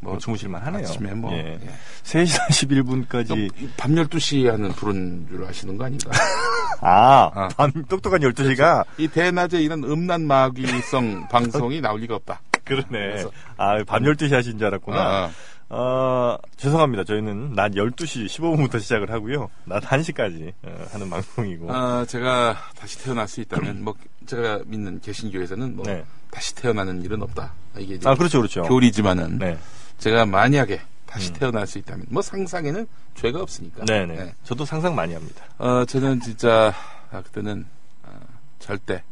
[0.00, 0.84] 뭐 주무실만 하네요.
[0.84, 1.58] 아침에 뭐, 예.
[1.62, 1.68] 예.
[2.04, 6.10] 3시 41분까지 밤 12시에 하는 부른 줄 아시는 거 아닌가?
[6.80, 7.48] 아, 아.
[7.56, 12.40] 밤 똑똑한 12시가 이 대낮에 이런 음란 마귀성 방송이 나올 리가 없다.
[12.64, 13.24] 그러네.
[13.56, 14.98] 아, 밤 12시 하신 줄 알았구나.
[14.98, 15.30] 아,
[15.72, 17.04] 어, 죄송합니다.
[17.04, 19.48] 저희는 낮 12시 15분부터 시작을 하고요.
[19.64, 21.72] 낮 1시까지 어, 하는 방송이고.
[21.72, 23.94] 아, 제가 다시 태어날 수 있다면, 뭐,
[24.26, 26.04] 제가 믿는 개신교에서는 뭐, 네.
[26.30, 27.52] 다시 태어나는 일은 없다.
[27.78, 28.62] 이게 아, 그렇죠, 그렇죠.
[28.62, 29.58] 교리지만은, 네.
[30.00, 31.34] 제가 만약에 다시 음.
[31.34, 33.84] 태어날 수 있다면, 뭐 상상에는 죄가 없으니까.
[33.84, 34.14] 네네.
[34.16, 34.34] 네.
[34.44, 35.44] 저도 상상 많이 합니다.
[35.58, 36.72] 어, 저는 진짜,
[37.10, 37.66] 아, 그때는,
[38.04, 38.10] 어,
[38.58, 39.02] 절대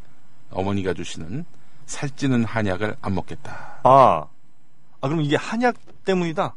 [0.50, 1.44] 어머니가 주시는
[1.86, 3.80] 살찌는 한약을 안 먹겠다.
[3.82, 4.26] 아,
[5.00, 6.54] 아, 그럼 이게 한약 때문이다?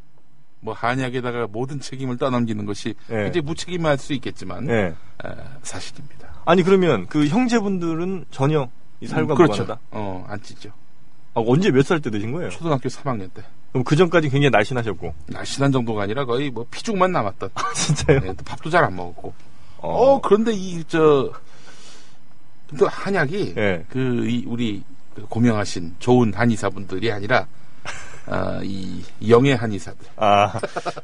[0.62, 3.28] 뭐, 한약에다가 모든 책임을 떠넘기는 것이 네.
[3.28, 4.96] 이제 무책임할 수 있겠지만, 네.
[5.24, 5.30] 어,
[5.63, 6.30] 사실입니다.
[6.46, 8.70] 아니, 그러면 그 형제분들은 전혀
[9.02, 9.63] 이 살과 음, 그렇죠.
[9.63, 9.82] 무관하다?
[9.91, 10.70] 어, 안 찌죠.
[11.34, 12.50] 아, 언제 몇 살때 드신 거예요?
[12.50, 13.44] 초등학교 3학년 때.
[13.72, 15.14] 그럼 그 전까지 굉장히 날씬하셨고.
[15.28, 17.50] 날씬한 정도가 아니라 거의 뭐 피죽만 남았던.
[17.76, 18.20] 진짜요?
[18.20, 19.34] 네, 또 밥도 잘 안 먹었고.
[19.78, 19.90] 어.
[19.90, 21.32] 어, 그런데 이, 저,
[22.78, 23.86] 또 한약이, 네.
[23.90, 24.84] 그, 이, 우리,
[25.16, 27.48] 그 고명하신 좋은 한의사분들이 아니라,
[28.28, 30.06] 아, 이, 영의 한의사들.
[30.18, 30.54] 아,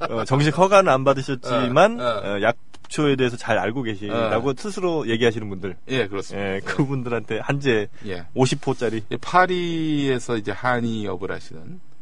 [0.10, 2.36] 어, 정식 허가는 안 받으셨지만, 어, 어.
[2.36, 5.78] 어, 약초에 대해서 잘 알고 계시다고 스스로 얘기하시는 분들.
[5.88, 6.56] 예, 그렇습니다.
[6.56, 8.26] 예, 그분들한테 한제 예.
[8.36, 9.04] 50호짜리.
[9.12, 11.97] 예, 파리에서 이제 한의업을 하시는, 아,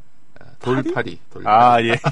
[0.66, 1.56] 돌파리, 돌파리.
[1.56, 1.96] 아, 예.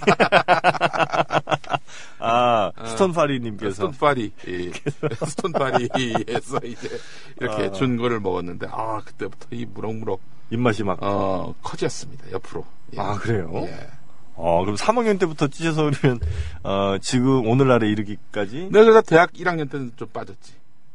[2.19, 3.73] 아, 스톤파리님께서.
[3.73, 4.71] 스톤파리, 예.
[5.25, 6.99] 스톤파리에서 이제
[7.41, 7.71] 이렇게 아.
[7.71, 10.19] 준 거를 먹었는데, 아, 그때부터 이 무럭무럭,
[10.51, 10.99] 입맛이 막.
[11.01, 12.65] 어, 커졌습니다, 옆으로.
[12.95, 12.99] 예.
[12.99, 13.49] 아, 그래요?
[13.65, 13.87] 예.
[14.35, 16.19] 어, 그럼 3학년 때부터 찌셔서 그러면,
[16.63, 20.53] 어, 지금 오늘날에 이르기까지, 내가 그래서 대학 1학년 때는 좀 빠졌지.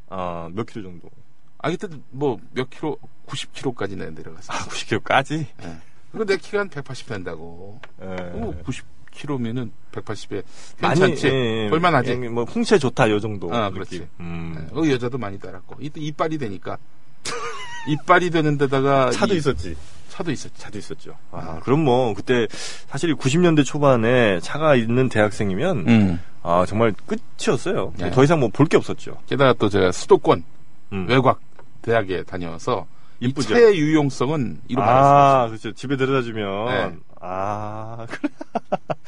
[0.08, 1.08] 어, 몇 킬로 정도?
[1.58, 4.52] 아, 그때 뭐 몇 킬로, 90킬로까지 내가 내려갔어.
[4.52, 5.46] 아, 90킬로까지?
[5.62, 5.76] 예.
[6.10, 7.80] 그리고 내 키가 한 180 된다고.
[8.02, 8.06] 예.
[8.06, 10.42] 어, 90킬로면은 180에
[10.80, 11.28] 많이, 괜찮지?
[11.28, 11.68] 예, 예.
[11.70, 12.16] 볼만하지?
[12.16, 13.54] 그냥 뭐, 풍채 좋다, 요 정도.
[13.54, 13.70] 아.
[13.70, 14.06] 그렇지.
[14.20, 14.68] 음.
[14.72, 15.76] 어, 여자도 많이 따랐고.
[15.80, 16.78] 이때 이빨이 되니까.
[17.88, 19.10] 이빨이 되는 데다가.
[19.10, 19.76] 차도 이- 있었지.
[20.08, 20.58] 차도 있었지.
[20.60, 21.16] 차도 있었죠.
[21.30, 22.46] 아, 그럼 뭐, 그때,
[22.88, 26.20] 사실 90년대 초반에 차가 있는 대학생이면, 음.
[26.42, 27.92] 아, 정말 끝이었어요.
[27.98, 28.10] 네.
[28.10, 29.18] 더 이상 뭐 볼 게 없었죠.
[29.28, 30.42] 게다가 또 제가 수도권
[30.92, 31.06] 음.
[31.08, 31.40] 외곽
[31.82, 32.86] 대학에 다녀서
[33.20, 33.54] 이 이쁘죠?
[33.54, 35.46] 차의 유용성은 이로 수가 아.
[35.48, 35.72] 그렇죠.
[35.72, 36.96] 집에 데려다 주면, 네.
[37.20, 38.32] 아, 그래.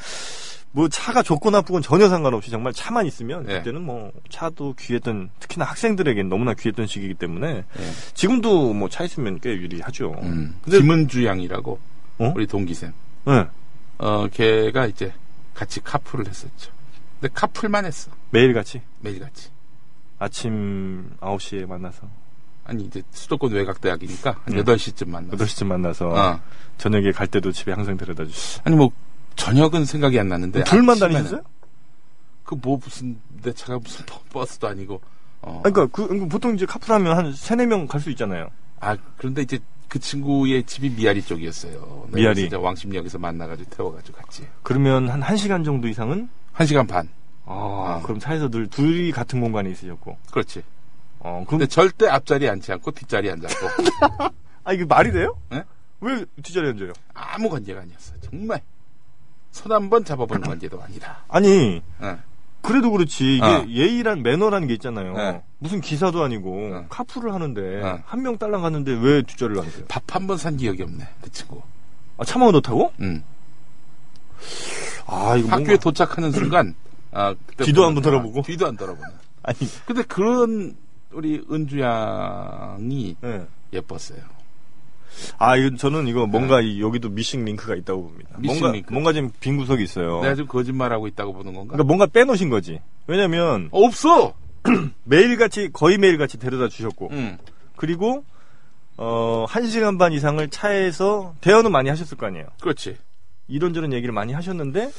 [0.73, 3.57] 뭐 차가 좋고 나쁘건 전혀 상관없이 정말 차만 있으면 네.
[3.57, 7.91] 그때는 뭐 차도 귀했던 특히나 학생들에겐 너무나 귀했던 시기이기 때문에 예.
[8.13, 10.15] 지금도 뭐 차 있으면 꽤 유리하죠.
[10.23, 10.55] 음.
[10.63, 11.77] 근데 김은주 양이라고
[12.19, 12.33] 어?
[12.33, 12.93] 우리 동기생.
[13.25, 13.45] 네.
[13.97, 15.13] 어, 걔가 이제
[15.53, 16.71] 같이 카풀을 했었죠.
[17.19, 18.09] 근데 카풀만 했어.
[18.29, 19.49] 매일 같이 매일 같이.
[20.19, 22.07] 아침 9시에 만나서
[22.65, 24.63] 아니 이제 수도권 외곽 대학이니까 한 음.
[24.63, 25.35] 8시쯤 만나.
[25.35, 26.39] 8시쯤 만나서 어.
[26.77, 28.63] 저녁에 갈 때도 집에 항상 데려다 주시고.
[28.65, 28.91] 아니 뭐
[29.35, 31.41] 저녁은 생각이 안 나는데 둘만 다니셨어요?
[32.43, 34.99] 그 뭐 무슨 내 차가 무슨 버- 버스도 아니고
[35.41, 35.61] 어.
[35.63, 38.49] 그러니까 그 보통 이제 카풀하면 한 세네 명 갈 수 있잖아요.
[38.79, 42.07] 아 그런데 이제 그 친구의 집이 미아리 쪽이었어요.
[42.13, 42.49] 미아리.
[42.53, 44.47] 왕십역에서 만나가지고 태워가지고 갔지.
[44.63, 47.07] 그러면 한 1 시간 정도 이상은 한 시간 반.
[47.45, 50.17] 아, 그럼 차에서 늘 둘이 같은 공간에 있으셨고.
[50.31, 50.63] 그렇지.
[51.23, 53.67] 어, 근데 절대 앞자리에 앉지 않고 뒷자리에 앉았고
[54.63, 55.37] 아 이게 말이 돼요?
[55.49, 55.63] 네?
[56.01, 56.93] 왜 뒷자리에 앉아요?
[57.13, 58.13] 아무 관계가 아니었어.
[58.21, 58.61] 정말
[59.51, 61.23] 손 한 번 잡아본 관계도 아니라.
[61.27, 62.19] 아니 응.
[62.61, 63.65] 그래도 그렇지 이게 어.
[63.67, 65.13] 예의란 매너라는 게 있잖아요.
[65.15, 65.43] 네.
[65.59, 66.85] 무슨 기사도 아니고 어.
[66.89, 67.99] 카풀을 하는데 어.
[68.05, 69.85] 한명 딸랑 갔는데 왜 뒷자리를 앉아요?
[69.87, 71.07] 밥 한 번 산 기억이 없네.
[71.21, 71.61] 그 친구.
[72.17, 72.93] 아 차마가 넣다고?
[73.01, 73.23] 응.
[75.05, 76.73] 아 이거 학교에 뭔가- 도착하는 순간
[77.11, 78.41] 아, 뒤도 한번 돌아보고?
[78.43, 79.07] 뒤도 안 돌아보네.
[79.43, 80.75] 아니 근데 그런
[81.13, 83.47] 우리 은주 양이 예.
[83.73, 84.19] 예뻤어요.
[85.37, 88.29] 아, 이거 저는 이거 뭔가 이 여기도 미싱 링크가 있다고 봅니다.
[88.35, 88.41] 네.
[88.41, 88.93] 미싱 뭔가 링크.
[88.93, 90.21] 뭔가 지금 빈 구석이 있어요.
[90.21, 91.73] 내가 지금 거짓말하고 있다고 보는 건가?
[91.73, 92.79] 그러니까 뭔가 빼놓으신 거지.
[93.07, 94.33] 왜냐면 없어.
[95.03, 97.37] 매일같이 거의 매일같이 데려다 주셨고 응.
[97.75, 98.23] 그리고
[98.97, 102.45] 어, 한 시간 반 이상을 차에서 대화는 많이 하셨을 거 아니에요.
[102.61, 102.97] 그렇지.
[103.47, 104.91] 이런저런 얘기를 많이 하셨는데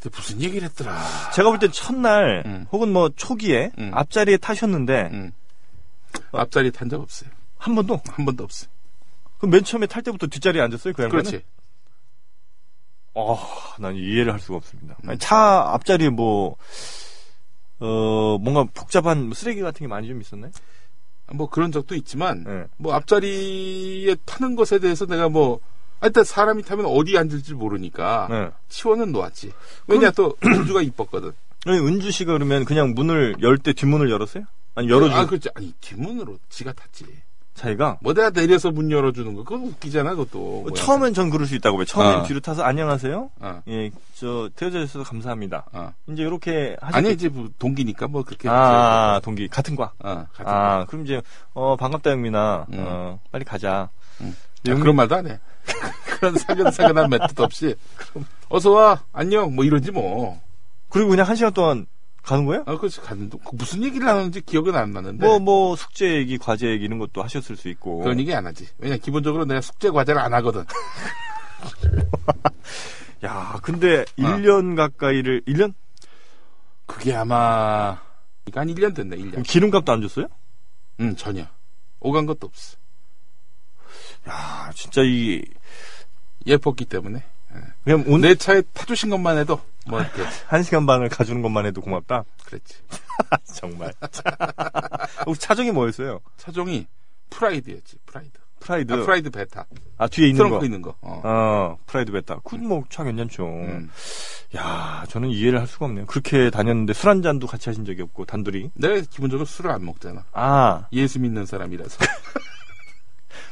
[0.00, 0.96] 그때 무슨 얘기를 했더라.
[1.34, 2.66] 제가 볼 때 첫날 음.
[2.72, 3.90] 혹은 뭐 초기에 음.
[3.94, 5.32] 앞자리에 타셨는데 응.
[6.32, 7.30] 앞자리 탄 적 없어요.
[7.58, 8.70] 한 번도 한 번도 없어요.
[9.38, 11.24] 그럼 맨 처음에 탈 때부터 뒷자리에 앉았어요 그 양반은?
[11.24, 11.44] 그렇지.
[13.14, 13.36] 어,
[13.80, 14.96] 난 이해를 할 수가 없습니다.
[15.02, 15.10] 음.
[15.10, 15.36] 아니, 차
[15.74, 16.56] 앞자리에 뭐,
[17.80, 20.52] 어, 뭔가 복잡한 뭐 쓰레기 같은 게 많이 좀 있었나요?
[21.32, 22.64] 뭐 그런 적도 있지만 네.
[22.78, 28.50] 뭐 앞자리에 타는 것에 대해서 내가 뭐 아, 일단 사람이 타면 어디 앉을지 모르니까 네.
[28.68, 29.52] 치워는 놓았지.
[29.86, 31.32] 왜냐 또 은주가 이뻤거든.
[31.66, 34.44] 아니, 은주 씨가 그러면 그냥 문을 열 때 뒷문을 열었어요?
[34.76, 35.48] 아니, 열어주 아, 그렇지.
[35.54, 37.04] 아니 뒷문으로 지가 탔지.
[37.54, 37.98] 자기가?
[38.02, 40.38] 뭐 내가 내려서 문 열어주는 거 그거 웃기잖아 그것도.
[40.38, 40.74] 뭐 뭐야.
[40.74, 42.22] 처음엔 전 그럴 수 있다고 요 처음엔 어.
[42.22, 43.30] 뒤로 타서 안녕하세요?
[43.40, 45.64] 어, 예, 저, 태워져 주셔서 감사합니다.
[45.72, 45.92] 어.
[46.08, 48.48] 이제 이렇게 아니 때- 이제 뭐 동기니까 뭐 그렇게.
[48.48, 49.24] 아, 하지.
[49.24, 49.90] 동기, 같은 과.
[49.98, 51.20] 어, 같은 아, 그럼 이제,
[51.52, 52.66] 어, 반갑다, 영민아.
[52.72, 52.74] 음.
[52.78, 53.88] 어, 빨리 가자.
[54.20, 54.36] 음.
[54.66, 55.38] 야, 영민- 그런 말도 안 해.
[56.18, 57.74] 그런 사근사근한 멘트도 없이
[58.48, 60.40] 어서 와 안녕 뭐 이러지 뭐.
[60.88, 61.86] 그리고 그냥 한 시간 동안
[62.22, 62.64] 가는 거예요?
[62.66, 65.24] 아, 그렇지 가는데 그 무슨 얘기를 하는지 기억은 안 나는데.
[65.24, 68.00] 뭐, 뭐, 숙제 얘기, 과제 얘기 이런 것도 하셨을 수 있고.
[68.00, 68.66] 그런 얘기 안 하지.
[68.78, 70.64] 왜냐 기본적으로 내가 숙제 과제를 안 하거든.
[73.24, 74.04] 야, 근데 어.
[74.18, 75.74] 1년 가까이를 1년?
[76.86, 77.98] 그게 아마
[78.44, 79.42] 그러니까 한 1년 됐네 1년.
[79.46, 80.26] 기름값도 안 줬어요?
[81.00, 81.44] 응 전혀.
[82.00, 82.77] 오간 것도 없어.
[84.68, 85.42] 야, 진짜 이
[86.46, 87.22] 예뻤기 때문에.
[87.82, 91.80] 그냥 온 내 차에 타주신 것만 해도 뭐 이렇게 한 시간 반을 가주는 것만 해도
[91.80, 92.24] 고맙다.
[92.44, 92.74] 그랬지.
[93.56, 93.92] 정말.
[95.26, 96.20] 혹시 차종이 뭐였어요?
[96.36, 96.86] 차종이
[97.30, 97.96] 프라이드였지.
[98.06, 98.30] 프라이드.
[98.60, 98.92] 프라이드.
[98.92, 99.66] 아, 프라이드 베타.
[99.96, 100.64] 아, 뒤에 있는 트렁크 거.
[100.64, 100.94] 있는 거.
[101.00, 101.20] 어.
[101.24, 102.36] 어, 프라이드 베타.
[102.44, 103.44] 그건 뭐, 차 괜찮죠.
[103.46, 103.90] 음.
[104.56, 106.06] 야, 저는 이해를 할 수가 없네요.
[106.06, 108.70] 그렇게 다녔는데 술 한 잔도 같이 하신 적이 없고, 단둘이.
[108.74, 110.24] 내가 기본적으로 술을 안 먹잖아.
[110.32, 111.98] 아, 예수 믿는 사람이라서.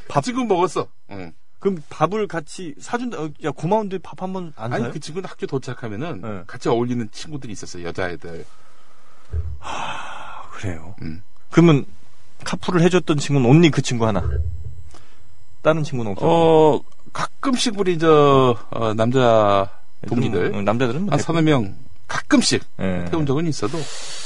[0.09, 0.87] 밥- 지금 먹었어.
[1.11, 1.33] 응.
[1.59, 3.19] 그럼 밥을 같이 사준다.
[3.19, 4.83] 어, 야, 고마운데 밥 한 번 안 사요?
[4.83, 6.43] 아니 그 친구는 학교 도착하면은 네.
[6.47, 7.83] 같이 어울리는 친구들이 있었어요.
[7.87, 8.45] 여자애들.
[10.51, 10.95] 그래요.
[11.01, 11.23] 음.
[11.51, 11.85] 그러면
[12.43, 14.27] 카풀을 해줬던 친구는 온리 그 친구 하나.
[15.61, 16.29] 다른 친구는 없어요.
[16.29, 16.81] 어
[17.13, 19.69] 가끔씩 우리 저 어, 남자
[20.07, 21.19] 동기들 음, 남자들은 뭐 한.
[21.19, 21.75] 서너 명
[22.07, 23.05] 가끔씩 예.
[23.11, 23.77] 태운 적은 있어도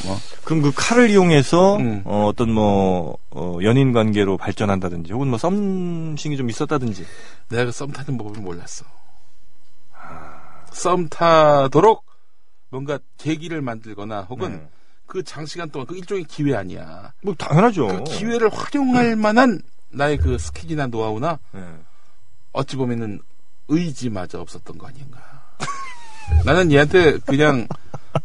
[0.05, 2.01] 뭐 그럼 그 칼을 이용해서 음.
[2.05, 7.05] 어, 떤뭐 어, 연인 관계로 발전한다든지 혹은 뭐 썸씽이 좀 있었다든지
[7.49, 8.85] 내가 그썸 타는 법을 몰랐어.
[10.71, 12.05] 썸 타도록
[12.69, 14.67] 뭔가 계기를 만들거나 혹은 네.
[15.05, 17.11] 그 장시간 동안 그 일종의 기회 아니야.
[17.21, 17.87] 뭐 당연하죠.
[17.87, 21.63] 그 기회를 활용할 만한 나의 그 skill이나 노하우나 예.
[22.53, 23.19] 어찌 보면은
[23.67, 25.19] 의지마저 없었던 거 아닌가.
[26.45, 27.67] 나는 얘한테 그냥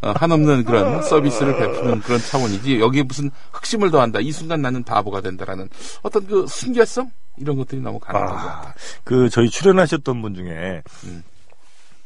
[0.00, 4.20] 어, 한없는 그런 서비스를 베푸는 그런 차원이지 여기에 무슨 흑심을 더한다.
[4.20, 5.68] 이 순간 나는 바보가 된다라는
[6.02, 8.74] 어떤 그 순결성 이런 것들이 너무 강했던 것 아, 같아.
[9.04, 11.22] 그 저희 출연하셨던 분 중에 음.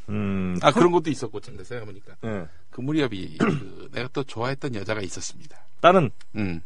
[0.08, 2.46] 음, 아 그런 것도 있었고 근데 생각해보니까 예.
[2.70, 5.56] 그 무렵이 그 내가 또 좋아했던 여자가 있었습니다.
[5.80, 6.60] 다른 음.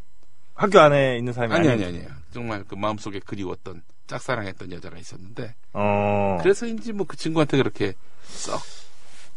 [0.54, 5.54] 학교 안에 있는 사람이 아니 아니 아니 아니 정말 그 마음속에 그리웠던 짝사랑했던 여자가 있었는데
[5.74, 6.38] 어.
[6.42, 7.94] 그래서인지 뭐 그 친구한테 그렇게
[8.24, 8.60] 썩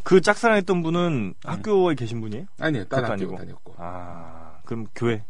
[0.07, 2.45] 그 짝사랑했던 분은 학교에 계신 분이에요?
[2.61, 3.35] 아니요 딴 그것도 학교.
[3.35, 5.21] 다녔고 아, 그럼 교회.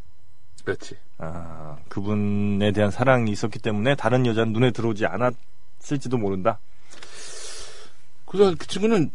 [0.64, 0.96] 그렇지.
[1.18, 6.60] 아, 그분에 대한 사랑이 있었기 때문에 다른 여자는 눈에 들어오지 않았을지도 모른다.
[8.24, 9.10] 그래서 그 친구는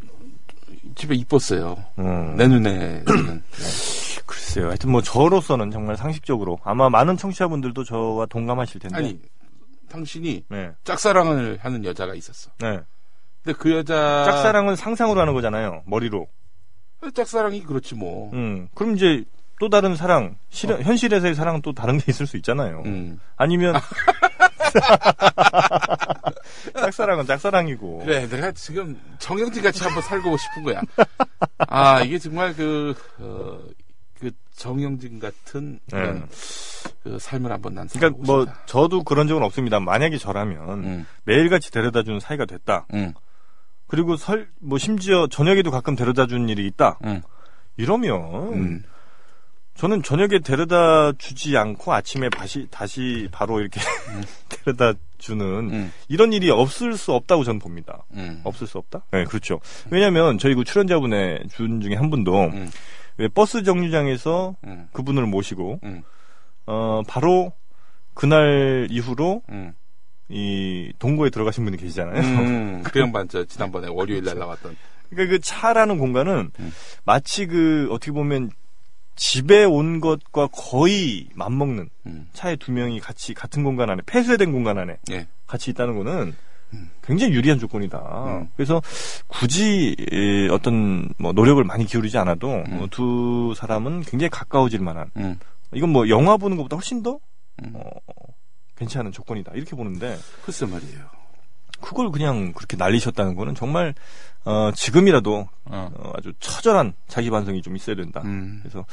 [0.95, 1.81] 집에 이뻤어요.
[1.97, 2.35] 음.
[2.35, 3.05] 내 눈에는.
[3.05, 3.41] 네.
[4.25, 4.67] 글쎄요.
[4.67, 8.97] 하여튼 뭐 저로서는 정말 상식적으로 아마 많은 청취자분들도 저와 동감하실 텐데.
[8.97, 9.17] 아니,
[9.87, 10.73] 당신이 네.
[10.83, 12.51] 짝사랑을 하는 여자가 있었어.
[12.59, 12.81] 네.
[13.43, 15.83] 근데 그 여자 짝사랑은 상상으로 하는 거잖아요.
[15.85, 16.27] 머리로.
[17.13, 18.31] 짝사랑이 그렇지 뭐.
[18.33, 18.69] 음.
[18.73, 19.23] 그럼 이제
[19.59, 22.81] 또 다른 사랑, 실현, 현실에서의 사랑은 또 다른 게 있을 수 있잖아요.
[22.85, 23.19] 음.
[23.35, 23.75] 아니면
[26.73, 27.99] 짝사랑은 짝사랑이고.
[27.99, 30.81] 그래, 내가 지금 정영진 같이 한번 살고 싶은 거야.
[31.67, 33.59] 아, 이게 정말 그, 어,
[34.19, 36.25] 그 정영진 같은 그런 네.
[37.03, 38.61] 그 삶을 한번 난 그러니까 뭐 싶다.
[38.65, 39.79] 저도 그런 적은 없습니다.
[39.79, 42.85] 만약에 저라면 음, 매일같이 데려다 주는 사이가 됐다.
[42.93, 43.13] 음,
[43.93, 46.97] 그리고 설 뭐 심지어 저녁에도 가끔 데려다주는 일이 있다.
[47.03, 47.21] 음,
[47.77, 48.83] 이러면 음.
[49.75, 53.79] 저는 저녁에 데려다 주지 않고 아침에 다시 다시 바로 이렇게
[54.49, 58.03] 데려다 주는 음, 이런 일이 없을 수 없다고 저는 봅니다.
[58.15, 58.41] 음.
[58.43, 59.03] 없을 수 없다?
[59.11, 59.59] 네, 그렇죠.
[59.91, 62.71] 왜냐하면 저희 그 출연자분의 분 중에 한 분도 음.
[63.17, 66.01] 왜 버스 정류장에서 음, 그분을 모시고 음,
[66.65, 67.53] 어 바로
[68.15, 69.75] 그날 이후로 음.
[70.29, 72.21] 이 동고에 들어가신 분이 계시잖아요.
[72.21, 74.75] 음, 그 양반 저 지난번에 월요일 날 나왔던
[75.09, 76.71] 그러니까 그 차라는 공간은 음.
[77.03, 78.51] 마치 그 어떻게 보면
[79.15, 84.77] 집에 온 것과 거의 맞먹는 음, 차에 두 명이 같이 같은 공간 안에 폐쇄된 공간
[84.77, 85.27] 안에 예.
[85.45, 86.33] 같이 있다는 거는
[86.73, 86.89] 음.
[87.03, 87.97] 굉장히 유리한 조건이다.
[87.99, 88.49] 음.
[88.55, 88.81] 그래서
[89.27, 92.81] 굳이 에, 어떤 뭐 노력을 많이 기울이지 않아도 음.
[92.81, 95.37] 어, 두 사람은 굉장히 가까워질 만한 음,
[95.73, 97.19] 이건 뭐 영화 보는 것보다 훨씬 더
[97.61, 97.73] 음.
[97.75, 97.83] 어,
[98.83, 101.05] 괜찮은 조건이다 이렇게 보는데 글쎄 말이에요.
[101.81, 103.93] 그걸 그냥 그렇게 날리셨다는 거는 정말
[104.45, 105.91] 어, 지금이라도 어.
[105.95, 108.21] 어, 아주 처절한 자기 반성이 좀 있어야 된다.
[108.23, 108.59] 음.
[108.61, 108.85] 그래서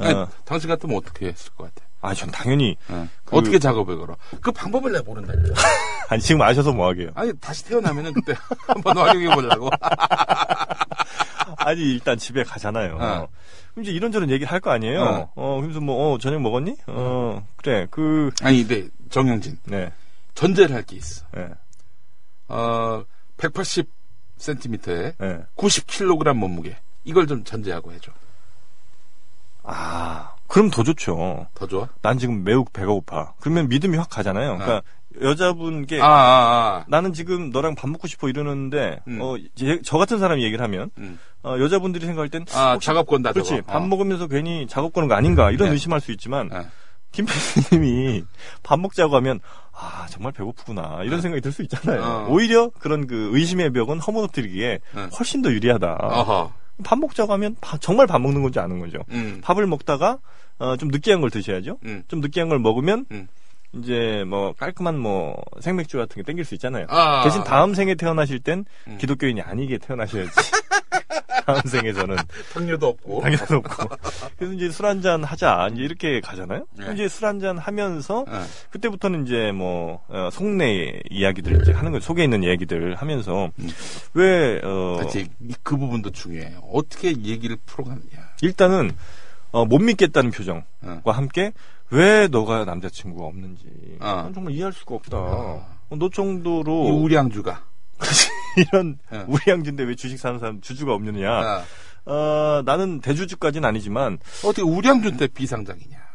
[0.00, 1.86] 아니, 어, 당신 같으면 어떻게 했을 것 같아?
[2.00, 3.08] 아, 전 당연히 어.
[3.24, 4.16] 그- 어떻게 작업을 걸어?
[4.40, 5.54] 그 방법을 내가 모른다니까.
[6.08, 7.10] 아니 지금 아셔서 뭐 하게요.
[7.14, 8.34] 아니 다시 태어나면은 그때
[8.66, 9.70] 한번 활용해 보려고.
[11.58, 12.96] 아니 일단 집에 가잖아요.
[13.00, 13.28] 어.
[13.74, 15.00] 그럼 이제 이런저런 얘기를 할 거 아니에요.
[15.00, 15.32] 어.
[15.36, 16.74] 어, 그래서 뭐 어, 저녁 먹었니?
[16.88, 17.86] 어, 그래.
[17.90, 19.92] 그 아니 근데 정영진 네.
[20.34, 21.24] 전제를 할 게 있어.
[21.32, 21.48] 네.
[22.48, 23.04] 어
[23.36, 25.40] 180cm에 네.
[25.56, 26.76] 90kg 몸무게.
[27.04, 28.10] 이걸 좀 전제하고 해줘.
[29.64, 31.46] 아, 그럼 더 좋죠.
[31.54, 31.88] 더 좋아?
[32.02, 33.32] 난 지금 매우 배가 고파.
[33.40, 34.56] 그러면 믿음이 확 가잖아요.
[34.58, 34.82] 그러니까
[35.20, 36.10] 여자분께 아, 아,
[36.80, 36.84] 아.
[36.88, 39.20] 나는 지금 너랑 밥 먹고 싶어 이러는데 음.
[39.20, 41.18] 어, 이제 저 같은 사람이 얘기를 하면 음.
[41.42, 43.50] 어, 여자분들이 생각할 땐 아, 작업 건다, 그렇지.
[43.50, 43.62] 저거.
[43.62, 43.86] 밥 어.
[43.86, 45.72] 먹으면서 괜히 작업 거는 거 아닌가 이런 네.
[45.74, 46.66] 의심할 수 있지만 네.
[47.12, 48.24] 김 PD님이
[48.62, 49.40] 밥 먹자고 하면
[49.72, 52.00] 아 정말 배고프구나 이런 생각이 들 수 있잖아요.
[52.00, 52.04] 네.
[52.06, 52.26] 어.
[52.28, 55.06] 오히려 그런 그 의심의 벽은 허물어뜨리기에 네.
[55.18, 55.92] 훨씬 더 유리하다.
[56.00, 56.52] 어허.
[56.84, 58.98] 밥 먹자고 하면 밥- 정말 밥 먹는 건지 아는 거죠.
[59.10, 59.40] 음.
[59.44, 60.18] 밥을 먹다가
[60.58, 61.78] 어, 좀 느끼한 걸 드셔야죠.
[61.84, 62.02] 음.
[62.08, 63.28] 좀 느끼한 걸 먹으면 음.
[63.74, 66.86] 이제 뭐 깔끔한 뭐 생맥주 같은 게 땡길 수 있잖아요.
[66.88, 67.22] 아.
[67.24, 68.98] 대신 다음 생에 태어나실 땐 음.
[68.98, 70.30] 기독교인이 아니게 태어나셔야지.
[71.44, 72.16] 다음 생에서는
[72.54, 73.20] 당뇨도 없고.
[73.22, 73.96] 당연히 없고.
[74.36, 75.70] 그래서 이제 술 한잔 하자.
[75.72, 76.66] 이제 이렇게 가잖아요.
[76.78, 76.92] 네.
[76.94, 78.38] 이제 술 한잔 하면서 네.
[78.70, 83.68] 그때부터는 이제 뭐 어, 속내 이야기들 이제 하는 거 속에 있는 얘기들 하면서 음.
[84.14, 85.28] 왜 어, 그치.
[85.40, 86.60] 이- 그 부분도 중요해요.
[86.72, 88.02] 어떻게 얘기를 풀어가느냐.
[88.42, 88.92] 일단은
[89.52, 90.64] 어, 못 믿겠다는 표정과
[91.04, 91.10] 어.
[91.10, 91.52] 함께
[91.90, 93.66] 왜 너가 남자친구가 없는지
[94.00, 94.22] 어.
[94.24, 95.16] 난 정말 이해할 수가 없다.
[95.18, 95.66] 어.
[95.90, 97.64] 어, 너이 정도로 우량주가.
[98.56, 99.24] 이런 어.
[99.28, 101.30] 우리 양주인데 왜 주식 사는 사람 주주가 없느냐?
[101.30, 101.64] 아.
[102.04, 106.11] 어, 나는 대주주까지는 아니지만 어떻게 우량주 때 비상장이냐.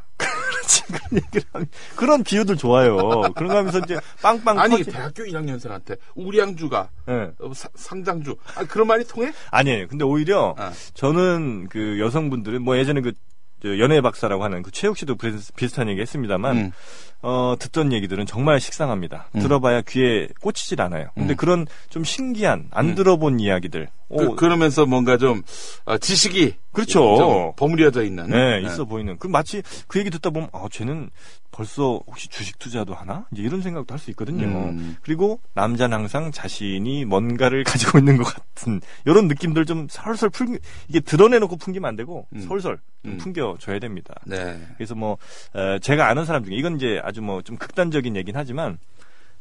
[0.88, 2.96] 그런 얘기를 하면 그런 비유들 좋아요.
[3.36, 4.92] 그런 거 하면서 이제 빵빵 아니, 터지.
[4.92, 7.32] 대학교 1학년생한테 우량주가 예.
[7.40, 8.36] 어, 사- 상장주.
[8.56, 9.32] 아, 그런 말이 통해?
[9.52, 9.88] 아니에요.
[9.88, 10.72] 근데 오히려 아.
[10.94, 16.02] 저는 그 여성분들은 뭐 예전에 그저 연애 박사라고 하는 그 최욱 씨도 비슷- 비슷한 얘기
[16.02, 16.72] 했습니다만 음.
[17.22, 19.30] 어 듣던 얘기들은 정말 식상합니다.
[19.36, 19.40] 음.
[19.42, 21.10] 들어봐야 귀에 꽂히질 않아요.
[21.16, 21.36] 근데 음.
[21.36, 22.96] 그런 좀 신기한 안 음.
[22.96, 23.88] 들어본 이야기들.
[24.10, 25.42] 오, 그, 러면서 뭔가 좀
[25.86, 27.18] 어, 지식이 그렇죠.
[27.18, 28.30] 좀 버무려져 있는.
[28.30, 29.18] 네, 있어 보이는.
[29.18, 31.10] 그 마치 그 얘기 듣다 보면 아, 쟤는
[31.58, 33.26] 벌써 혹시 주식 투자도 하나?
[33.32, 34.46] 이제 이런 생각도 할 수 있거든요.
[34.46, 34.96] 음.
[35.02, 41.00] 그리고 남자는 항상 자신이 뭔가를 가지고 있는 것 같은 이런 느낌들 좀 설설 풀 이게
[41.00, 42.42] 드러내놓고 풍기면 안 되고 음.
[42.42, 43.18] 설설 좀 음.
[43.18, 44.14] 풍겨줘야 됩니다.
[44.26, 44.62] 네.
[44.78, 45.18] 그래서 뭐
[45.56, 48.78] 어, 제가 아는 사람 중에 이건 이제 아주 뭐 좀 극단적인 얘기긴 하지만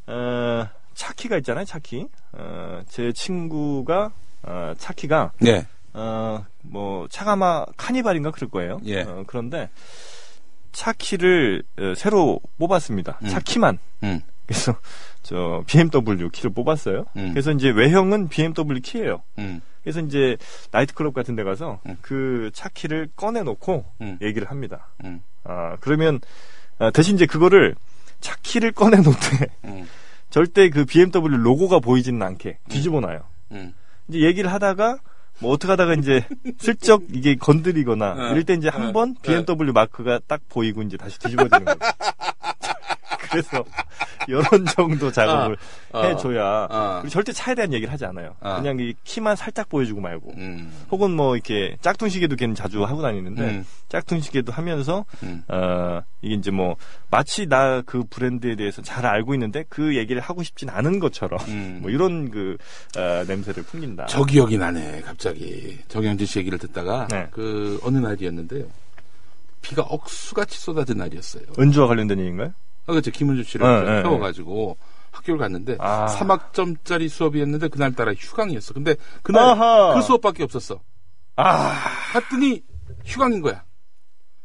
[0.07, 2.07] 어, 차키가 있잖아요, 차키.
[2.33, 4.11] 어, 제 친구가
[4.43, 5.67] 어, 차키가 네.
[5.93, 8.81] 어, 뭐, 차가마 카니발인가 그럴 거예요.
[8.85, 9.01] 예.
[9.03, 9.71] 어, 그런데,
[10.77, 13.19] 차키를 어, 새로 뽑았습니다.
[13.23, 13.29] 음.
[13.29, 13.79] 차키만.
[14.05, 14.21] 음.
[14.47, 14.77] 그래서,
[15.23, 17.07] 저, BMW 키를 뽑았어요.
[17.17, 17.31] 음.
[17.31, 19.61] 그래서 이제 외형은 BMW 키예요 음.
[19.83, 20.37] 그래서 이제,
[20.71, 21.97] 나이트클럽 같은 데 가서 음.
[22.03, 24.19] 그 차키를 꺼내 놓고 음.
[24.21, 24.89] 얘기를 합니다.
[25.05, 25.23] 음.
[25.45, 26.21] 아, 그러면,
[26.79, 27.75] 아, 대신 이제 그거를
[28.21, 29.89] 차키를 꺼내 놓되, 음.
[30.29, 33.23] 절대 그 BMW 로고가 보이지는 않게 뒤집어 놔요.
[33.53, 33.73] 음.
[34.09, 34.99] 이제 얘기를 하다가
[35.39, 36.25] 뭐 어떻게 하다가 이제
[36.59, 38.31] 슬쩍 이게 건드리거나 어.
[38.31, 38.93] 이럴 때 이제 한 어.
[38.93, 41.79] 번 BMW 마크가 딱 보이고 이제 다시 뒤집어지는 거죠.
[43.31, 43.65] 그래서
[44.29, 45.57] 이런 정도 작업을
[45.93, 46.03] 어.
[46.03, 47.03] 해줘야 어.
[47.09, 48.35] 절대 차에 대한 얘기를 하지 않아요.
[48.41, 48.57] 어.
[48.57, 50.73] 그냥 이 키만 살짝 보여주고 말고 음.
[50.91, 53.67] 혹은 뭐 이렇게 짝퉁 시계도 걔는 자주 하고 다니는데 음.
[53.89, 55.43] 짝퉁 시계도 하면서 음.
[55.49, 56.77] 어 이게 이제 뭐
[57.11, 61.79] 마치 나 그 브랜드에 대해서 잘 알고 있는데 그 얘기를 하고 싶진 않은 것처럼 음.
[61.83, 62.57] 뭐 이런 그
[62.99, 64.07] 어, 냄새를 풍긴다.
[64.07, 65.79] 저 기억이 나네, 갑자기.
[65.89, 67.29] 정영진 씨 얘기를 듣다가, 네.
[67.31, 68.67] 그, 어느 날이었는데요.
[69.63, 71.43] 비가 억수같이 쏟아진 날이었어요.
[71.59, 72.53] 은주와 관련된 얘기인가요?
[72.87, 73.11] 아, 그렇죠.
[73.11, 74.77] 김은주 씨를 네, 네, 태워가지고
[75.11, 76.07] 학교를 갔는데, 아.
[76.07, 78.75] 3학점짜리 수업이었는데, 그날따라 휴강이었어.
[78.75, 79.95] 근데, 그날 아하.
[79.95, 80.81] 그 수업밖에 없었어.
[81.37, 81.73] 아
[82.13, 82.63] 갔더니,
[83.05, 83.65] 휴강인 거야.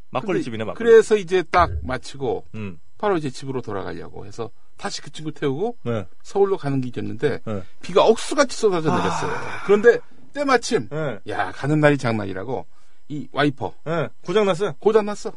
[0.10, 0.78] 막걸리 집이네 막걸리.
[0.78, 2.80] 그래서 이제 딱 마치고, 음.
[2.98, 6.08] 바로 이제 집으로 돌아가려고 해서, 다시 그 친구 태우고, 네.
[6.24, 7.64] 서울로 가는 길이었는데, 네.
[7.82, 9.32] 비가 억수같이 쏟아져 내렸어요.
[9.66, 10.00] 그런데,
[10.34, 11.20] 때마침, 네.
[11.28, 12.66] 야, 가는 날이 장날이라고,
[13.10, 14.08] 이 와이퍼, 네.
[14.26, 14.74] 고장 났어요.
[14.80, 15.34] 고장 났어.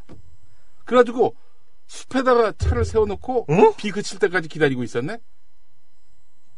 [0.85, 1.35] 그래가지고,
[1.95, 3.75] 숲에다가 차를 세워놓고, 어?
[3.77, 5.19] 비 그칠 때까지 기다리고 있었네?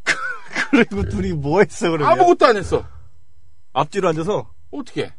[0.70, 2.11] 그리고 둘이 뭐 했어 그러면?
[2.11, 2.87] 아무것도 안 했어.
[3.75, 5.12] 앞뒤로 앉아서 어떻게?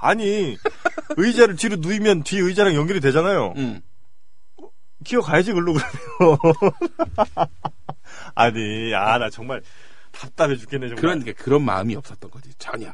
[0.00, 0.56] 아니
[1.16, 3.54] 의자를 뒤로 누이면 뒤 의자랑 연결이 되잖아요.
[3.56, 3.82] 응.
[5.02, 6.38] 기어가야지 글로 그러면.
[8.36, 9.62] 아니 아 나 정말
[10.12, 11.00] 답답해 죽겠네 정말.
[11.00, 12.92] 그러니까 그런 마음이 없었던 거지, 전혀.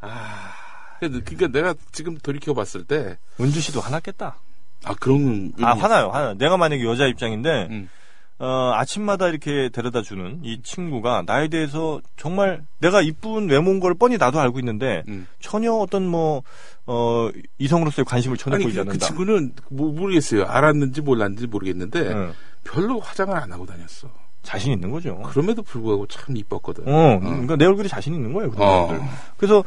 [0.00, 0.52] 아
[1.00, 4.36] 그러니까 내가 지금 돌이켜 봤을 때, 은주 씨도 화났겠다.
[4.84, 6.34] 아 그런 아 화나요 화나.
[6.34, 7.88] 내가 만약에 여자 입장인데 응.
[8.38, 14.16] 어, 아침마다 이렇게 데려다 주는 이 친구가 나에 대해서 정말 내가 이쁜 외모인 걸 뻔히
[14.16, 15.26] 나도 알고 있는데 응.
[15.40, 16.42] 전혀 어떤 뭐,
[16.86, 19.06] 어, 이성으로서의 관심을 전혀 보이지 그, 그 않는다.
[19.06, 20.46] 친구는 뭐 모르겠어요.
[20.46, 22.32] 알았는지 몰랐는지 모르겠는데 응.
[22.64, 24.08] 별로 화장을 안 하고 다녔어.
[24.42, 25.18] 자신 있는 거죠.
[25.18, 26.84] 그럼에도 불구하고 참 이뻤거든.
[26.88, 28.50] 어, 그러니까 내 얼굴에 자신 있는 거예요.
[28.52, 28.86] 그런 어.
[28.86, 29.08] 사람들.
[29.36, 29.62] 그래서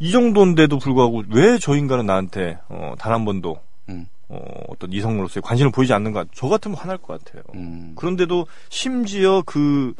[0.00, 4.06] 이 정도인데도 불구하고 왜 저 인간은 나한테 어, 단 한 번도 응.
[4.32, 6.24] 어, 어떤 이성으로서의 관심을 보이지 않는가?
[6.34, 7.42] 저 같으면 화날 것 같아요.
[7.54, 7.92] 음.
[7.96, 9.92] 그런데도 심지어 그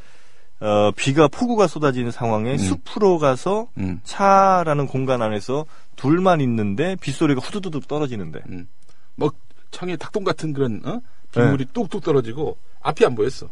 [0.60, 2.56] 어, 비가 폭우가 쏟아지는 상황에 음.
[2.56, 4.00] 숲으로 가서 음.
[4.04, 5.66] 차라는 공간 안에서
[5.96, 8.68] 둘만 있는데 빗소리가 후두두둑 떨어지는데 음.
[9.16, 9.30] 뭐
[9.70, 11.00] 청에 닭똥 같은 그런 어?
[11.32, 13.48] 빗물이 뚝뚝 떨어지고 앞이 안 보였어.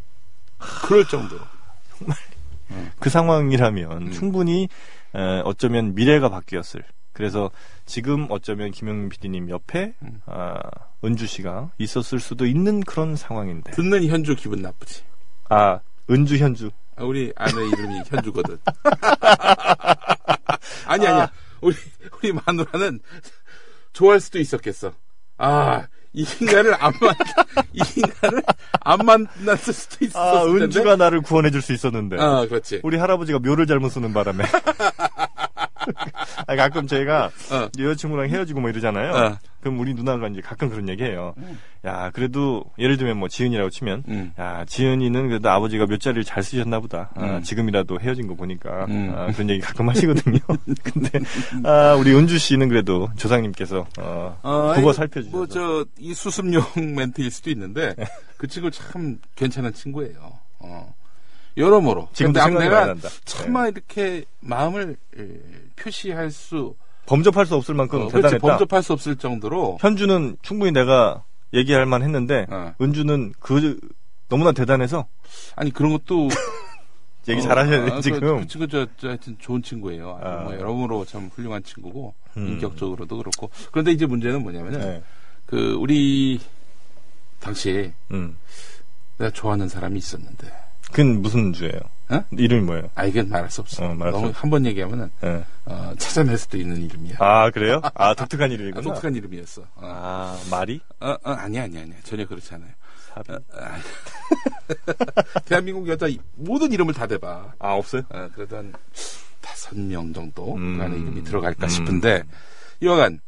[0.87, 1.41] 그럴 정도로.
[2.99, 4.13] 그 상황이라면 음.
[4.13, 4.69] 충분히
[5.15, 6.85] 에, 어쩌면 미래가 바뀌었을.
[7.13, 7.51] 그래서
[7.91, 10.21] 지금 어쩌면 김영민 PD님 옆에 음.
[10.27, 10.61] 아,
[11.05, 13.73] 은주 씨가 있었을 수도 있는 그런 상황인데.
[13.73, 15.03] 듣는 현주 기분 나쁘지.
[15.49, 16.71] 아 은주 현주.
[16.95, 18.59] 아, 우리 아내 이름이 현주거든.
[20.87, 21.33] 아니 아니야.
[21.61, 21.75] 우리
[22.17, 23.01] 우리 마누라는
[23.93, 24.93] 좋아할 수도 있었겠어.
[25.39, 27.15] 아, 이 인간을 안 만,
[27.73, 28.41] 이 인간을
[28.83, 30.65] 안 만났을 수도 아 있었을 텐데.
[30.65, 32.19] 은주가 나를 구원해 줄 수 있었는데.
[32.21, 32.83] 아, 그렇지.
[32.85, 34.45] 우리 할아버지가 묘를 잘못 쓰는 바람에.
[36.47, 37.69] 아, 가끔 제가 어.
[37.79, 39.13] 여자친구랑 헤어지고 뭐 이러잖아요.
[39.13, 39.39] 어.
[39.61, 41.35] 그럼 우리 누나가 이제 가끔 그런 얘기 해요.
[41.85, 44.33] 야, 그래도 예를 들면 뭐 지은이라고 치면 음.
[44.39, 47.11] 야, 지은이는 그래도 아버지가 몇 자리를 잘 쓰셨나 보다.
[47.15, 47.43] 아, 음.
[47.43, 49.13] 지금이라도 헤어진 거 보니까 음.
[49.15, 50.39] 아, 그런 얘기 가끔 하시거든요.
[50.83, 51.21] 근데
[51.65, 56.63] 아, 우리 은주 씨는 그래도 조상님께서 어, 어, 국어 아니, 살펴주셔서 뭐, 저, 이 수습용
[56.97, 57.95] 멘트일 수도 있는데,
[58.37, 60.39] 그 친구 참 괜찮은 친구예요.
[60.61, 60.95] 어.
[61.57, 62.09] 여러모로.
[62.13, 63.09] 생각이 내가 난다.
[63.25, 65.27] 차마 이렇게 마음을 에,
[65.77, 66.75] 표시할 수,
[67.07, 68.39] 범접할 수 없을 만큼 어, 대단했다.
[68.39, 72.75] 범접할 수 없을 정도로, 현주는 충분히 내가 얘기할 만 했는데 어.
[72.81, 73.79] 은주는 그
[74.29, 75.09] 너무나 대단해서
[75.57, 76.29] 아니, 그런 것도.
[77.29, 78.41] 얘기 어, 잘하셔야 돼 아, 그, 지금.
[78.41, 80.19] 그 친구, 저, 저, 하여튼 좋은 친구예요.
[80.23, 80.37] 아.
[80.43, 82.49] 뭐 여러모로 참 훌륭한 친구고, 음.
[82.49, 83.51] 인격적으로도 그렇고.
[83.71, 85.03] 그런데 이제 문제는 뭐냐면은, 네.
[85.45, 86.41] 그, 우리,
[87.39, 88.37] 당시에 음.
[89.19, 90.51] 내가 좋아하는 사람이 있었는데,
[90.91, 91.79] 그건 무슨 주예요?
[92.11, 92.25] 어?
[92.33, 92.91] 이름이 뭐예요?
[92.97, 93.85] 아, 이건 말할 수 없어.
[93.85, 94.33] 어, 말할 수 너무.
[94.35, 95.45] 한 번 얘기하면은, 예.
[95.67, 97.17] 어, 찾아낼 수도 있는 이름이야.
[97.21, 97.81] 아 그래요?
[97.95, 98.83] 아 독특한 아, 이름이구나.
[98.83, 99.63] 독특한 이름이었어.
[99.63, 100.81] 어, 아 말이?
[100.99, 101.97] 어, 어, 아니야, 아니야, 아니야.
[102.03, 102.71] 전혀 그렇지 않아요.
[103.15, 103.33] 사비.
[105.47, 107.53] 대한민국 여자 이- 모든 이름을 다 대봐.
[107.59, 108.03] 아 없어요?
[108.11, 108.73] 어, 그래도 한
[109.41, 110.79] 다섯 명 정도 음.
[110.79, 111.69] 그 안에 이름이 들어갈까 음.
[111.69, 112.23] 싶은데,
[112.81, 113.21] 이와간,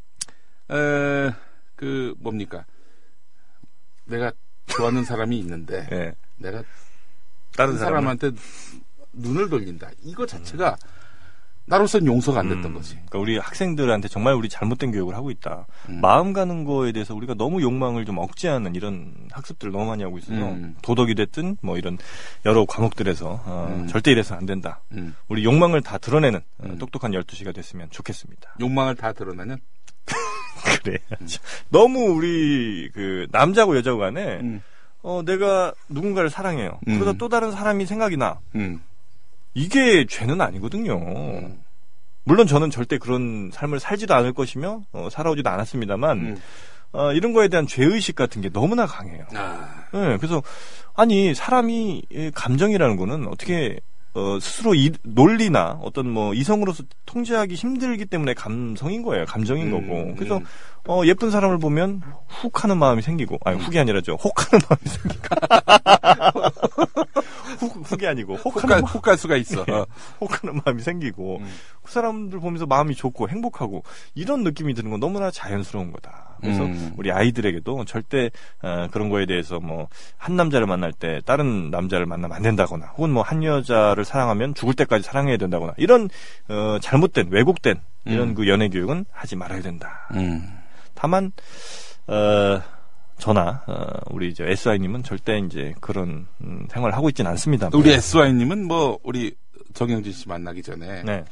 [0.69, 1.33] 어,
[1.77, 2.65] 그, 뭡니까.
[4.05, 4.33] 내가
[4.67, 6.13] 좋아하는 사람이 있는데, 예.
[6.37, 6.63] 내가
[7.57, 8.33] 다른 그 사람 사람한테
[9.13, 9.91] 눈을 돌린다.
[10.03, 10.77] 이거 자체가
[11.65, 12.95] 나로선 용서가 안 됐던 거지.
[12.95, 15.67] 그러니까 우리 학생들한테 정말 우리 잘못된 교육을 하고 있다.
[15.89, 16.01] 음.
[16.01, 20.35] 마음 가는 거에 대해서 우리가 너무 욕망을 좀 억제하는 이런 학습들을 너무 많이 하고 있어서
[20.35, 20.75] 음.
[20.83, 21.99] 도덕이 됐든 뭐 이런
[22.45, 23.87] 여러 과목들에서 어, 음.
[23.87, 24.83] 절대 이래서 안 된다.
[24.93, 25.15] 음.
[25.29, 26.79] 우리 욕망을 다 드러내는 어, 음.
[26.79, 28.57] 똑똑한 12시가 됐으면 좋겠습니다.
[28.61, 29.59] 욕망을 다 드러내는
[30.83, 30.99] 그래.
[31.69, 34.63] 너무 우리 그 남자고 여자고 간에 음.
[35.03, 36.79] 어 내가 누군가를 사랑해요.
[36.89, 36.99] 음.
[36.99, 38.39] 그러다 또 다른 사람이 생각이 나.
[38.55, 38.83] 음.
[39.55, 40.97] 이게 죄는 아니거든요.
[40.97, 41.63] 음.
[42.25, 46.41] 물론 저는 절대 그런 삶을 살지도 않을 것이며 어, 살아오지도 않았습니다만 음.
[46.93, 49.25] 어, 이런 거에 대한 죄의식 같은 게 너무나 강해요.
[49.35, 50.43] 아, 네, 그래서
[50.95, 53.81] 아니 사람이 이 감정이라는 거는 어떻게
[54.15, 59.25] 어, 스스로 이, 논리나 어떤 뭐 이성으로서 통제하기 힘들기 때문에 감성인 거예요.
[59.25, 60.15] 감정인 음, 거고.
[60.17, 60.45] 그래서 음.
[60.87, 64.19] 어, 예쁜 사람을 보면 훅 하는 마음이 생기고 아니 훅이 아니라죠.
[64.23, 65.23] 혹 하는 마음이 생기고.
[67.63, 69.63] 훅 훅이 아니고 혹하는 마- 혹갈 수가 있어.
[69.63, 69.87] 어.
[70.21, 71.51] 혹하는 마음이 생기고 음.
[71.83, 73.85] 그 사람들 보면서 마음이 좋고 행복하고
[74.15, 76.37] 이런 느낌이 드는 건 너무나 자연스러운 거다.
[76.41, 76.93] 그래서 음.
[76.97, 78.31] 우리 아이들에게도 절대
[78.63, 83.11] 어, 그런 거에 대해서 뭐 한 남자를 만날 때 다른 남자를 만나면 안 된다거나 혹은
[83.11, 86.09] 뭐 한 여자를 사랑하면 죽을 때까지 사랑해야 된다거나 이런
[86.49, 88.35] 어, 잘못된 왜곡된 이런 음.
[88.35, 90.09] 그 연애 교육은 하지 말아야 된다.
[90.15, 90.43] 음.
[90.95, 91.31] 다만
[92.09, 92.61] 어,
[93.23, 97.71] 저나 어, 우리 이제 SI님은 절대 이제 그런 음, 생활을 하고 있지는 않습니다.
[97.73, 99.37] 우리 SY님은 뭐, 우리
[99.75, 101.25] 정영진 씨 만나기 전에 네.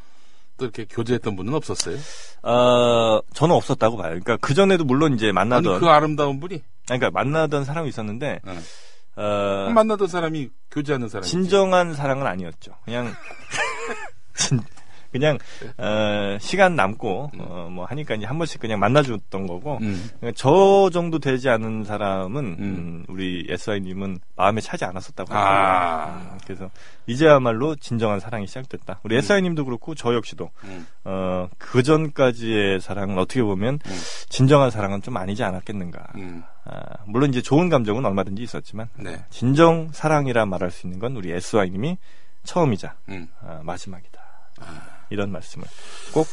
[0.57, 1.97] 또 이렇게 교제했던 분은 없었어요?
[2.45, 4.11] 어, 저는 없었다고 봐요.
[4.11, 6.63] 그러니까 그 전에도 물론 이제 아니, 만나던, 그 아름다운 분이?
[6.91, 8.59] 아니, 그러니까 만나던 사람이 있었는데, 네.
[9.17, 12.71] 어, 만나던 사람이 교제하는 사람이 진정한 사랑은 아니었죠.
[12.85, 13.13] 그냥,
[14.37, 14.61] 진,
[15.11, 15.39] 그냥,
[15.77, 20.11] 어, 시간 남고, 어, 뭐 하니까 이제 한 번씩 그냥 만나줬던 거고, 음.
[20.19, 22.57] 그러니까 저 정도 되지 않은 사람은, 음.
[22.59, 26.07] 음, 우리 SI님은 마음에 차지 않았었다고 아.
[26.07, 26.71] 음, 그래서,
[27.07, 29.01] 이제야말로 진정한 사랑이 시작됐다.
[29.03, 30.87] 우리 SI님도 그렇고, 저 역시도, 음.
[31.05, 34.01] 어, 그 전까지의 사랑은 어떻게 보면, 음.
[34.29, 36.07] 진정한 사랑은 좀 아니지 않았겠는가.
[36.17, 36.43] 음.
[36.65, 39.25] 아, 물론 이제 좋은 감정은 얼마든지 있었지만, 네.
[39.31, 41.99] 진정 사랑이라 말할 수 있는 건 우리 SY님이
[42.45, 43.29] 처음이자 음.
[43.41, 44.21] 아, 마지막이다.
[45.11, 45.67] 이런 말씀을
[46.13, 46.27] 꼭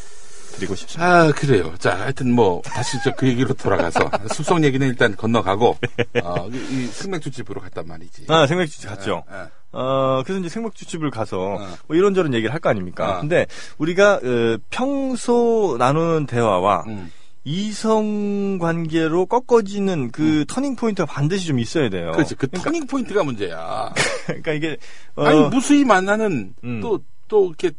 [0.55, 1.05] 드리고 싶습니다.
[1.23, 1.73] 아, 그래요.
[1.77, 5.77] 자, 하여튼 뭐, 다시 저그 얘기로 돌아가서, 숲속 얘기는 일단 건너가고,
[6.23, 8.23] 어, 이, 이 생맥주집으로 갔단 말이지.
[8.29, 9.23] 아, 생맥주집 갔죠.
[9.31, 9.45] 예, 예.
[9.73, 11.67] 어, 그래서 이제 생맥주집을 가서 어.
[11.87, 13.17] 뭐 이런저런 얘기를 할 거 아닙니까?
[13.17, 13.19] 어.
[13.19, 13.45] 근데
[13.77, 17.11] 우리가 어, 평소 나누는 대화와 음.
[17.43, 22.11] 이성 관계로 꺾어지는 그 터닝 포인트가 반드시 좀 있어야 돼요.
[22.13, 22.35] 그렇지.
[22.35, 23.93] 그 터닝 포인트가 문제야.
[24.25, 24.77] 그러니까 이게
[25.15, 26.81] 어, 아니, 무수히 만나는, 음.
[26.81, 27.71] 또, 또, 이렇게,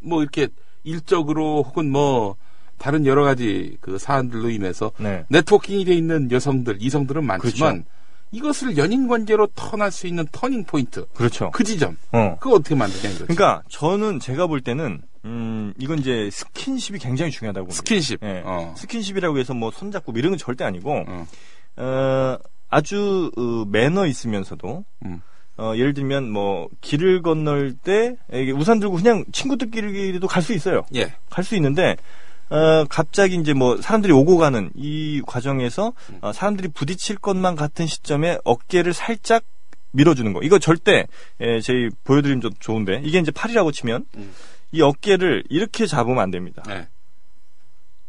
[0.00, 0.48] 뭐, 이렇게,
[0.84, 2.36] 일적으로, 혹은 뭐,
[2.78, 5.24] 다른 여러 가지 그 사안들로 인해서, 네.
[5.28, 7.96] networking이 돼 있는 여성들, 이성들은 많지만, 그렇죠.
[8.32, 11.06] 이것을 연인 관계로 턴할 수 있는 터닝 포인트.
[11.14, 11.50] 그렇죠.
[11.52, 11.96] 그 지점.
[12.12, 12.36] 어.
[12.40, 13.24] 그거 어떻게 만드냐, 이거지.
[13.24, 17.76] 그러니까 저는 제가 볼 때는 음 이건 이제 스킨십이 굉장히 중요하다고 봅니다.
[17.76, 18.18] 스킨십.
[18.22, 18.42] 예.
[18.44, 18.74] 어.
[18.76, 21.26] 스킨십이라고 해서 뭐 손잡고 뭐 이런 건 절대 아니고 어.
[21.76, 22.38] 어,
[22.68, 25.22] 아주 어, 매너 있으면서도 음.
[25.58, 30.84] 어, 예를 들면 뭐 길을 건널 때 이게 우산 들고 그냥 친구들끼리도 갈 수 있어요.
[30.94, 31.14] 예.
[31.30, 31.96] 갈 수 있는데
[32.50, 36.18] 어, 갑자기 이제 뭐 사람들이 오고 가는 이 과정에서 음.
[36.20, 39.42] 어, 사람들이 부딪힐 것만 같은 시점에 어깨를 살짝
[39.92, 40.42] 밀어주는 거.
[40.42, 41.06] 이거 절대
[41.40, 44.32] 예, 저희 보여드리면 좀 좋은데 이게 이제 팔이라고 치면 음.
[44.72, 46.62] 이 어깨를 이렇게 잡으면 안 됩니다.
[46.68, 46.86] 예.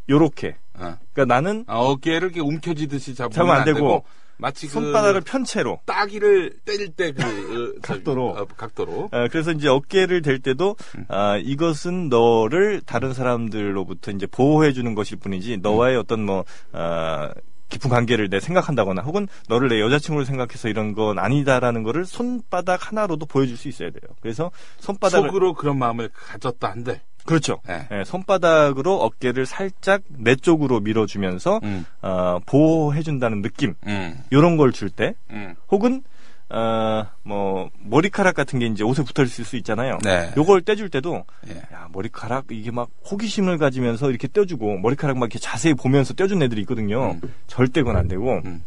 [0.09, 0.55] 요렇게.
[0.75, 0.97] 어.
[1.13, 4.03] 그러니까 나는 아, 어깨를 이렇게 움켜쥐듯이 잡으면, 잡으면 안 되고,
[4.37, 5.79] 마치 그 손바닥을 편 채로.
[5.85, 7.25] 따기를 때릴 때 그, 어,
[7.81, 8.27] 저기, 각도로.
[8.29, 9.09] 어, 각도로.
[9.11, 11.05] 어, 그래서 이제 어깨를 댈 때도 음.
[11.09, 17.31] 아, 이것은 너를 다른 사람들로부터 이제 보호해 주는 것일 뿐이지 너와의 어떤 뭐 아,
[17.69, 23.25] 깊은 관계를 내 생각한다거나 혹은 너를 내 여자친구로 생각해서 이런 건 아니다라는 거를 손바닥 하나로도
[23.25, 24.01] 보여줄 수 있어야 돼요.
[24.21, 27.01] 그래서 손바닥을 속으로 그런 마음을 가졌다 한데.
[27.27, 27.59] 그렇죠.
[27.69, 27.87] 예.
[27.91, 31.85] 예, 손바닥으로 어깨를 살짝 내 쪽으로 밀어주면서 음.
[32.01, 34.23] 어, 보호해준다는 느낌 음.
[34.31, 35.55] 이런 걸 줄 때 음.
[35.69, 36.03] 혹은
[36.49, 39.97] 어, 뭐 머리카락 같은 게 이제 옷에 붙어 있을 수 있잖아요.
[40.03, 40.31] 네.
[40.37, 41.57] 요걸 떼줄 때도 예.
[41.73, 46.61] 야 머리카락 이게 막 호기심을 가지면서 이렇게 떼주고 머리카락 막 이렇게 자세히 보면서 떼준 애들이
[46.61, 47.11] 있거든요.
[47.21, 47.33] 음.
[47.47, 48.63] 절대 그건 안 되고 음.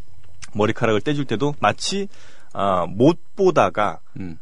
[0.52, 2.08] 머리카락을 떼줄 때도 마치
[2.52, 4.38] 아, 못 보다가 음.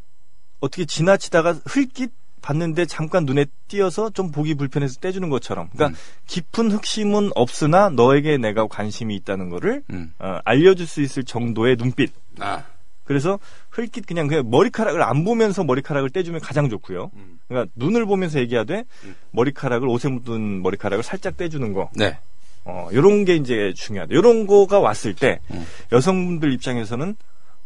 [0.60, 2.10] 어떻게 지나치다가 흘깃
[2.48, 5.68] 봤는데 잠깐 눈에 띄어서 좀 보기 불편해서 떼주는 것처럼.
[5.70, 6.02] 그러니까 음.
[6.26, 10.12] 깊은 흑심은 없으나 너에게 내가 관심이 있다는 거를 음.
[10.18, 12.10] 어, 알려줄 수 있을 정도의 눈빛.
[12.40, 12.64] 아.
[13.04, 13.38] 그래서
[13.70, 17.10] 흘깃 그냥 그냥 머리카락을 안 보면서 머리카락을 떼주면 가장 좋고요.
[17.14, 17.38] 음.
[17.48, 19.14] 그러니까 눈을 보면서 얘기하되 음.
[19.32, 21.90] 머리카락을 옷에 묻은 머리카락을 살짝 떼주는 거.
[21.94, 22.18] 네.
[22.64, 24.14] 어, 요런 게 이제 중요하다.
[24.14, 25.66] 요런 거가 왔을 때 음.
[25.92, 27.16] 여성분들 입장에서는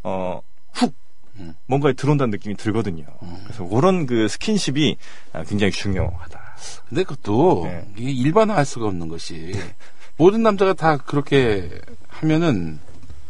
[0.03, 1.02] 어, 훅
[1.39, 1.55] 음.
[1.67, 3.05] 뭔가에 들어온다는 느낌이 들거든요.
[3.45, 4.97] 그래서 그런 그 스킨십이
[5.33, 6.57] 아, 굉장히 중요하다.
[6.89, 7.89] 근데 그것도 네.
[7.97, 9.53] 이게 일반화할 수가 없는 것이
[10.17, 11.71] 모든 남자가 다 그렇게
[12.09, 12.79] 하면은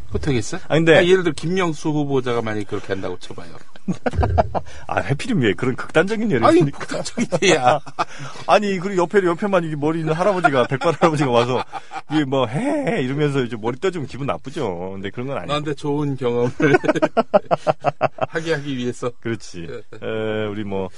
[0.07, 0.59] 그거 되겠어?
[0.69, 3.55] 아, 근데- 아, 예를 들어 김명수 후보자가 만약에 그렇게 한다고 쳐봐요.
[4.87, 6.79] 아, 해필이면 왜 그런 극단적인 예를 아니, 듭니까?
[6.79, 7.81] 극단적이야.
[8.47, 11.65] 아니, 그리고 옆에, 옆에만 이게 머리 있는 할아버지가, 백발 할아버지가 와서,
[12.11, 14.93] 이게 뭐, 해, 이러면서 이제 머리 떠주면 기분 나쁘죠.
[14.95, 15.49] 근데 그런 건 아니고.
[15.53, 16.51] 나한테 좋은 경험을
[18.29, 19.11] 하게 하기 위해서.
[19.21, 19.67] 그렇지.
[20.03, 20.89] 에, 우리 뭐,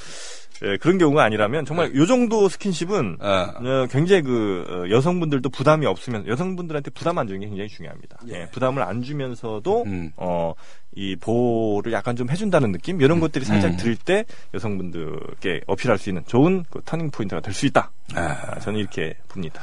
[0.62, 3.26] 에, 그런 경우가 아니라면, 정말 요 정도 스킨십은, 어.
[3.26, 8.18] 어, 굉장히 그 어, 여성분들도 부담이 없으면 여성분들한테 부담 안 주는 게 굉장히 중요합니다.
[8.28, 10.12] 예, 부담을 안 주면서도 음.
[10.16, 10.52] 어,
[10.96, 13.76] 이 보호를 약간 좀 해준다는 느낌 이런 것들이 살짝 음.
[13.76, 14.24] 들때
[14.54, 17.90] 여성분들께 어필할 수 있는 좋은 그 터닝 포인트가 될 수 있다.
[18.14, 18.20] 아.
[18.20, 19.62] 아, 저는 이렇게 봅니다.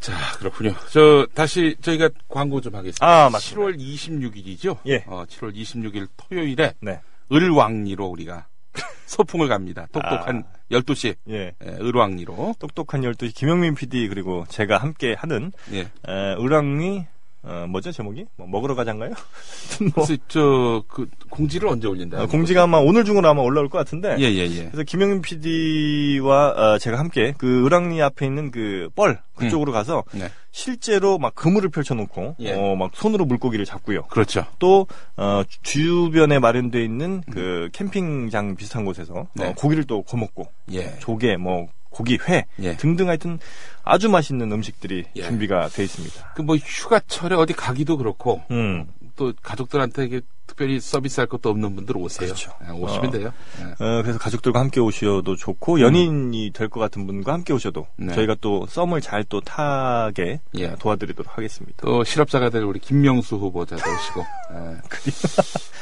[0.00, 0.74] 자, 그렇군요.
[0.92, 3.04] 저, 다시 저희가 광고 좀 하겠습니다.
[3.04, 3.60] 아, 맞습니다.
[3.60, 4.78] 7월 26일이죠?
[4.86, 5.04] 예.
[5.06, 7.00] 어, 7월 26일 토요일에 네,
[7.32, 8.46] 을왕리로 우리가
[9.06, 9.86] 소풍을 갑니다.
[9.92, 11.52] 똑똑한 12시 예.
[11.64, 12.54] 예, 을왕리로.
[12.58, 15.80] 똑똑한 12시 김영민 PD 그리고 제가 함께 하는 예.
[15.80, 17.06] 에, 을왕리
[17.46, 18.26] 어, 뭐죠 제목이?
[18.36, 18.74] 뭐 먹으러?
[18.76, 18.98] 하여튼
[19.94, 22.22] 뭐, 그래서 저, 그, 공지를 언제 올린다?
[22.22, 24.64] 어, 공지가 아마 오늘 중으로 아마 올라올 것 같은데 예, 예, 예.
[24.66, 30.30] 그래서 김영민 PD와 어, 제가 함께 그 을왕리 앞에 있는 그 뻘 그쪽으로 가서 네.
[30.50, 32.54] 실제로 막 그물을 펼쳐놓고 예.
[32.54, 34.04] 어, 막 손으로 물고기를 잡고요.
[34.06, 34.46] 그렇죠.
[34.58, 34.86] 또
[35.16, 39.26] 어, 주변에 마련돼 있는 그 캠핑장 비슷한 곳에서 음.
[39.34, 39.46] 네.
[39.48, 40.98] 어, 고기를 또 구워먹고 예.
[40.98, 42.76] 조개 뭐 고기 회 예.
[42.76, 43.38] 등등 하여튼
[43.82, 45.22] 아주 맛있는 음식들이 예.
[45.22, 46.34] 준비가 돼 있습니다.
[46.34, 48.86] 그 뭐 휴가철에 어디 가기도 그렇고 음.
[49.16, 52.28] 또 가족들한테 이게 특별히 서비스할 것도 없는 분들 오세요.
[52.28, 52.52] 그렇죠.
[52.66, 53.10] 예, 오시면 어.
[53.10, 53.32] 돼요.
[53.60, 53.84] 예.
[53.84, 58.14] 어, 그래서 가족들과 함께 오셔도 좋고 연인이 될것 같은 분과 함께 오셔도 네.
[58.14, 60.74] 저희가 또 썸을 잘 또 타게 예.
[60.78, 61.78] 도와드리도록 하겠습니다.
[61.82, 64.20] 또 실업자가 될 우리 김명수 후보자도 오시고.
[64.20, 64.76] 예.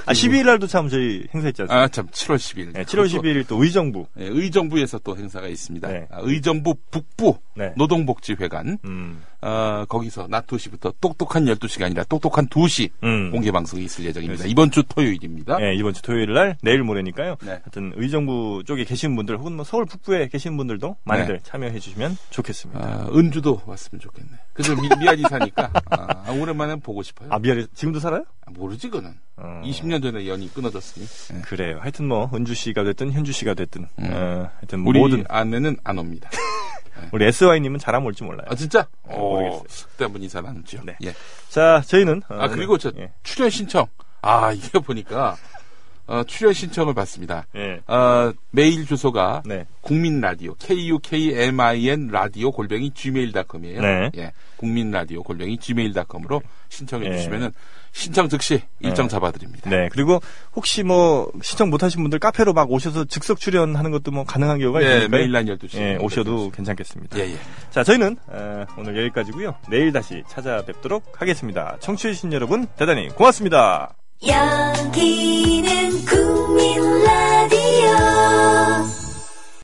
[0.06, 1.82] 아 12일 날도 참 저희 행사 있지 않습니까?
[1.82, 2.72] 아, 참, 7월 10일.
[2.72, 4.06] 네, 7월 12일 또 의정부.
[4.18, 5.88] 예, 의정부에서 또 행사가 있습니다.
[5.88, 6.06] 네.
[6.10, 7.72] 아, 의정부 북부 네.
[7.76, 8.78] 노동복지회관.
[8.84, 9.22] 음.
[9.44, 13.30] 어, 거기서 낮 2시부터 똑똑한 12시가 아니라 똑똑한 2시 음.
[13.30, 14.46] 공개 방송이 있을 예정입니다.
[14.46, 15.58] 이번 주 토요일입니다.
[15.58, 17.36] 네, 이번 주 토요일 날 내일 모레니까요.
[17.42, 17.50] 네.
[17.50, 22.80] 하여튼 의정부 쪽에 계신 분들 혹은 뭐 서울 북부에 계신 분들도 많이들 참여해 주시면 좋겠습니다.
[22.80, 24.30] 아, 은주도 왔으면 좋겠네.
[24.80, 27.28] 미, 미아리 사니까 아, 오랜만에 보고 싶어요.
[27.30, 27.66] 아, 미안해.
[27.74, 28.24] 지금도 살아요?
[28.46, 29.14] 아, 모르지 그는.
[29.36, 29.60] 어.
[29.62, 31.06] 20년 전에 연이 끊어졌으니.
[31.36, 31.40] 예.
[31.42, 31.78] 그래요.
[31.80, 35.98] 하여튼 뭐 은주 씨가 됐든 현주 씨가 됐든 어, 하여튼 뭐 우리 모든 아내는 안
[35.98, 36.30] 옵니다.
[37.12, 38.46] 우리 SY님은 잘하면 올지 몰라요.
[38.48, 38.86] 아 진짜?
[39.08, 39.88] 네, 어, 모르겠어요.
[39.92, 40.82] 그때 한번 인사 나누죠.
[40.84, 40.96] 네.
[41.02, 41.14] 예.
[41.48, 43.12] 자, 저희는 어, 아 그리고 저 예.
[43.22, 43.86] 출연 신청.
[44.22, 45.36] 아 이게 보니까
[46.06, 47.46] 어, 출연 신청을 받습니다.
[47.56, 47.80] 예.
[47.86, 49.66] 어, 메일 주소가 네.
[49.80, 53.80] 국민 라디오 k u k m i n 라디오 골뱅이 gmail.com이에요.
[53.80, 54.10] 네.
[54.16, 57.16] 예, 국민 라디오 골뱅이 gmail.com으로 신청해 예.
[57.16, 57.52] 주시면은
[57.92, 59.70] 신청 즉시 일정 잡아드립니다.
[59.70, 59.88] 네.
[59.92, 60.20] 그리고
[60.54, 64.82] 혹시 뭐 신청 못 하신 분들 카페로 막 오셔서 즉석 출연하는 것도 뭐 가능한 경우가
[64.82, 65.78] 예, 있으니까 메일 란 12시.
[65.78, 67.18] 예, 오셔도 괜찮겠습니다.
[67.18, 67.36] 예, 예.
[67.70, 69.54] 자, 저희는 어, 오늘 여기까지고요.
[69.68, 71.76] 내일 다시 찾아뵙도록 하겠습니다.
[71.80, 73.94] 청취해 주신 여러분 대단히 고맙습니다.
[74.22, 78.13] 여기는 국민 라디오.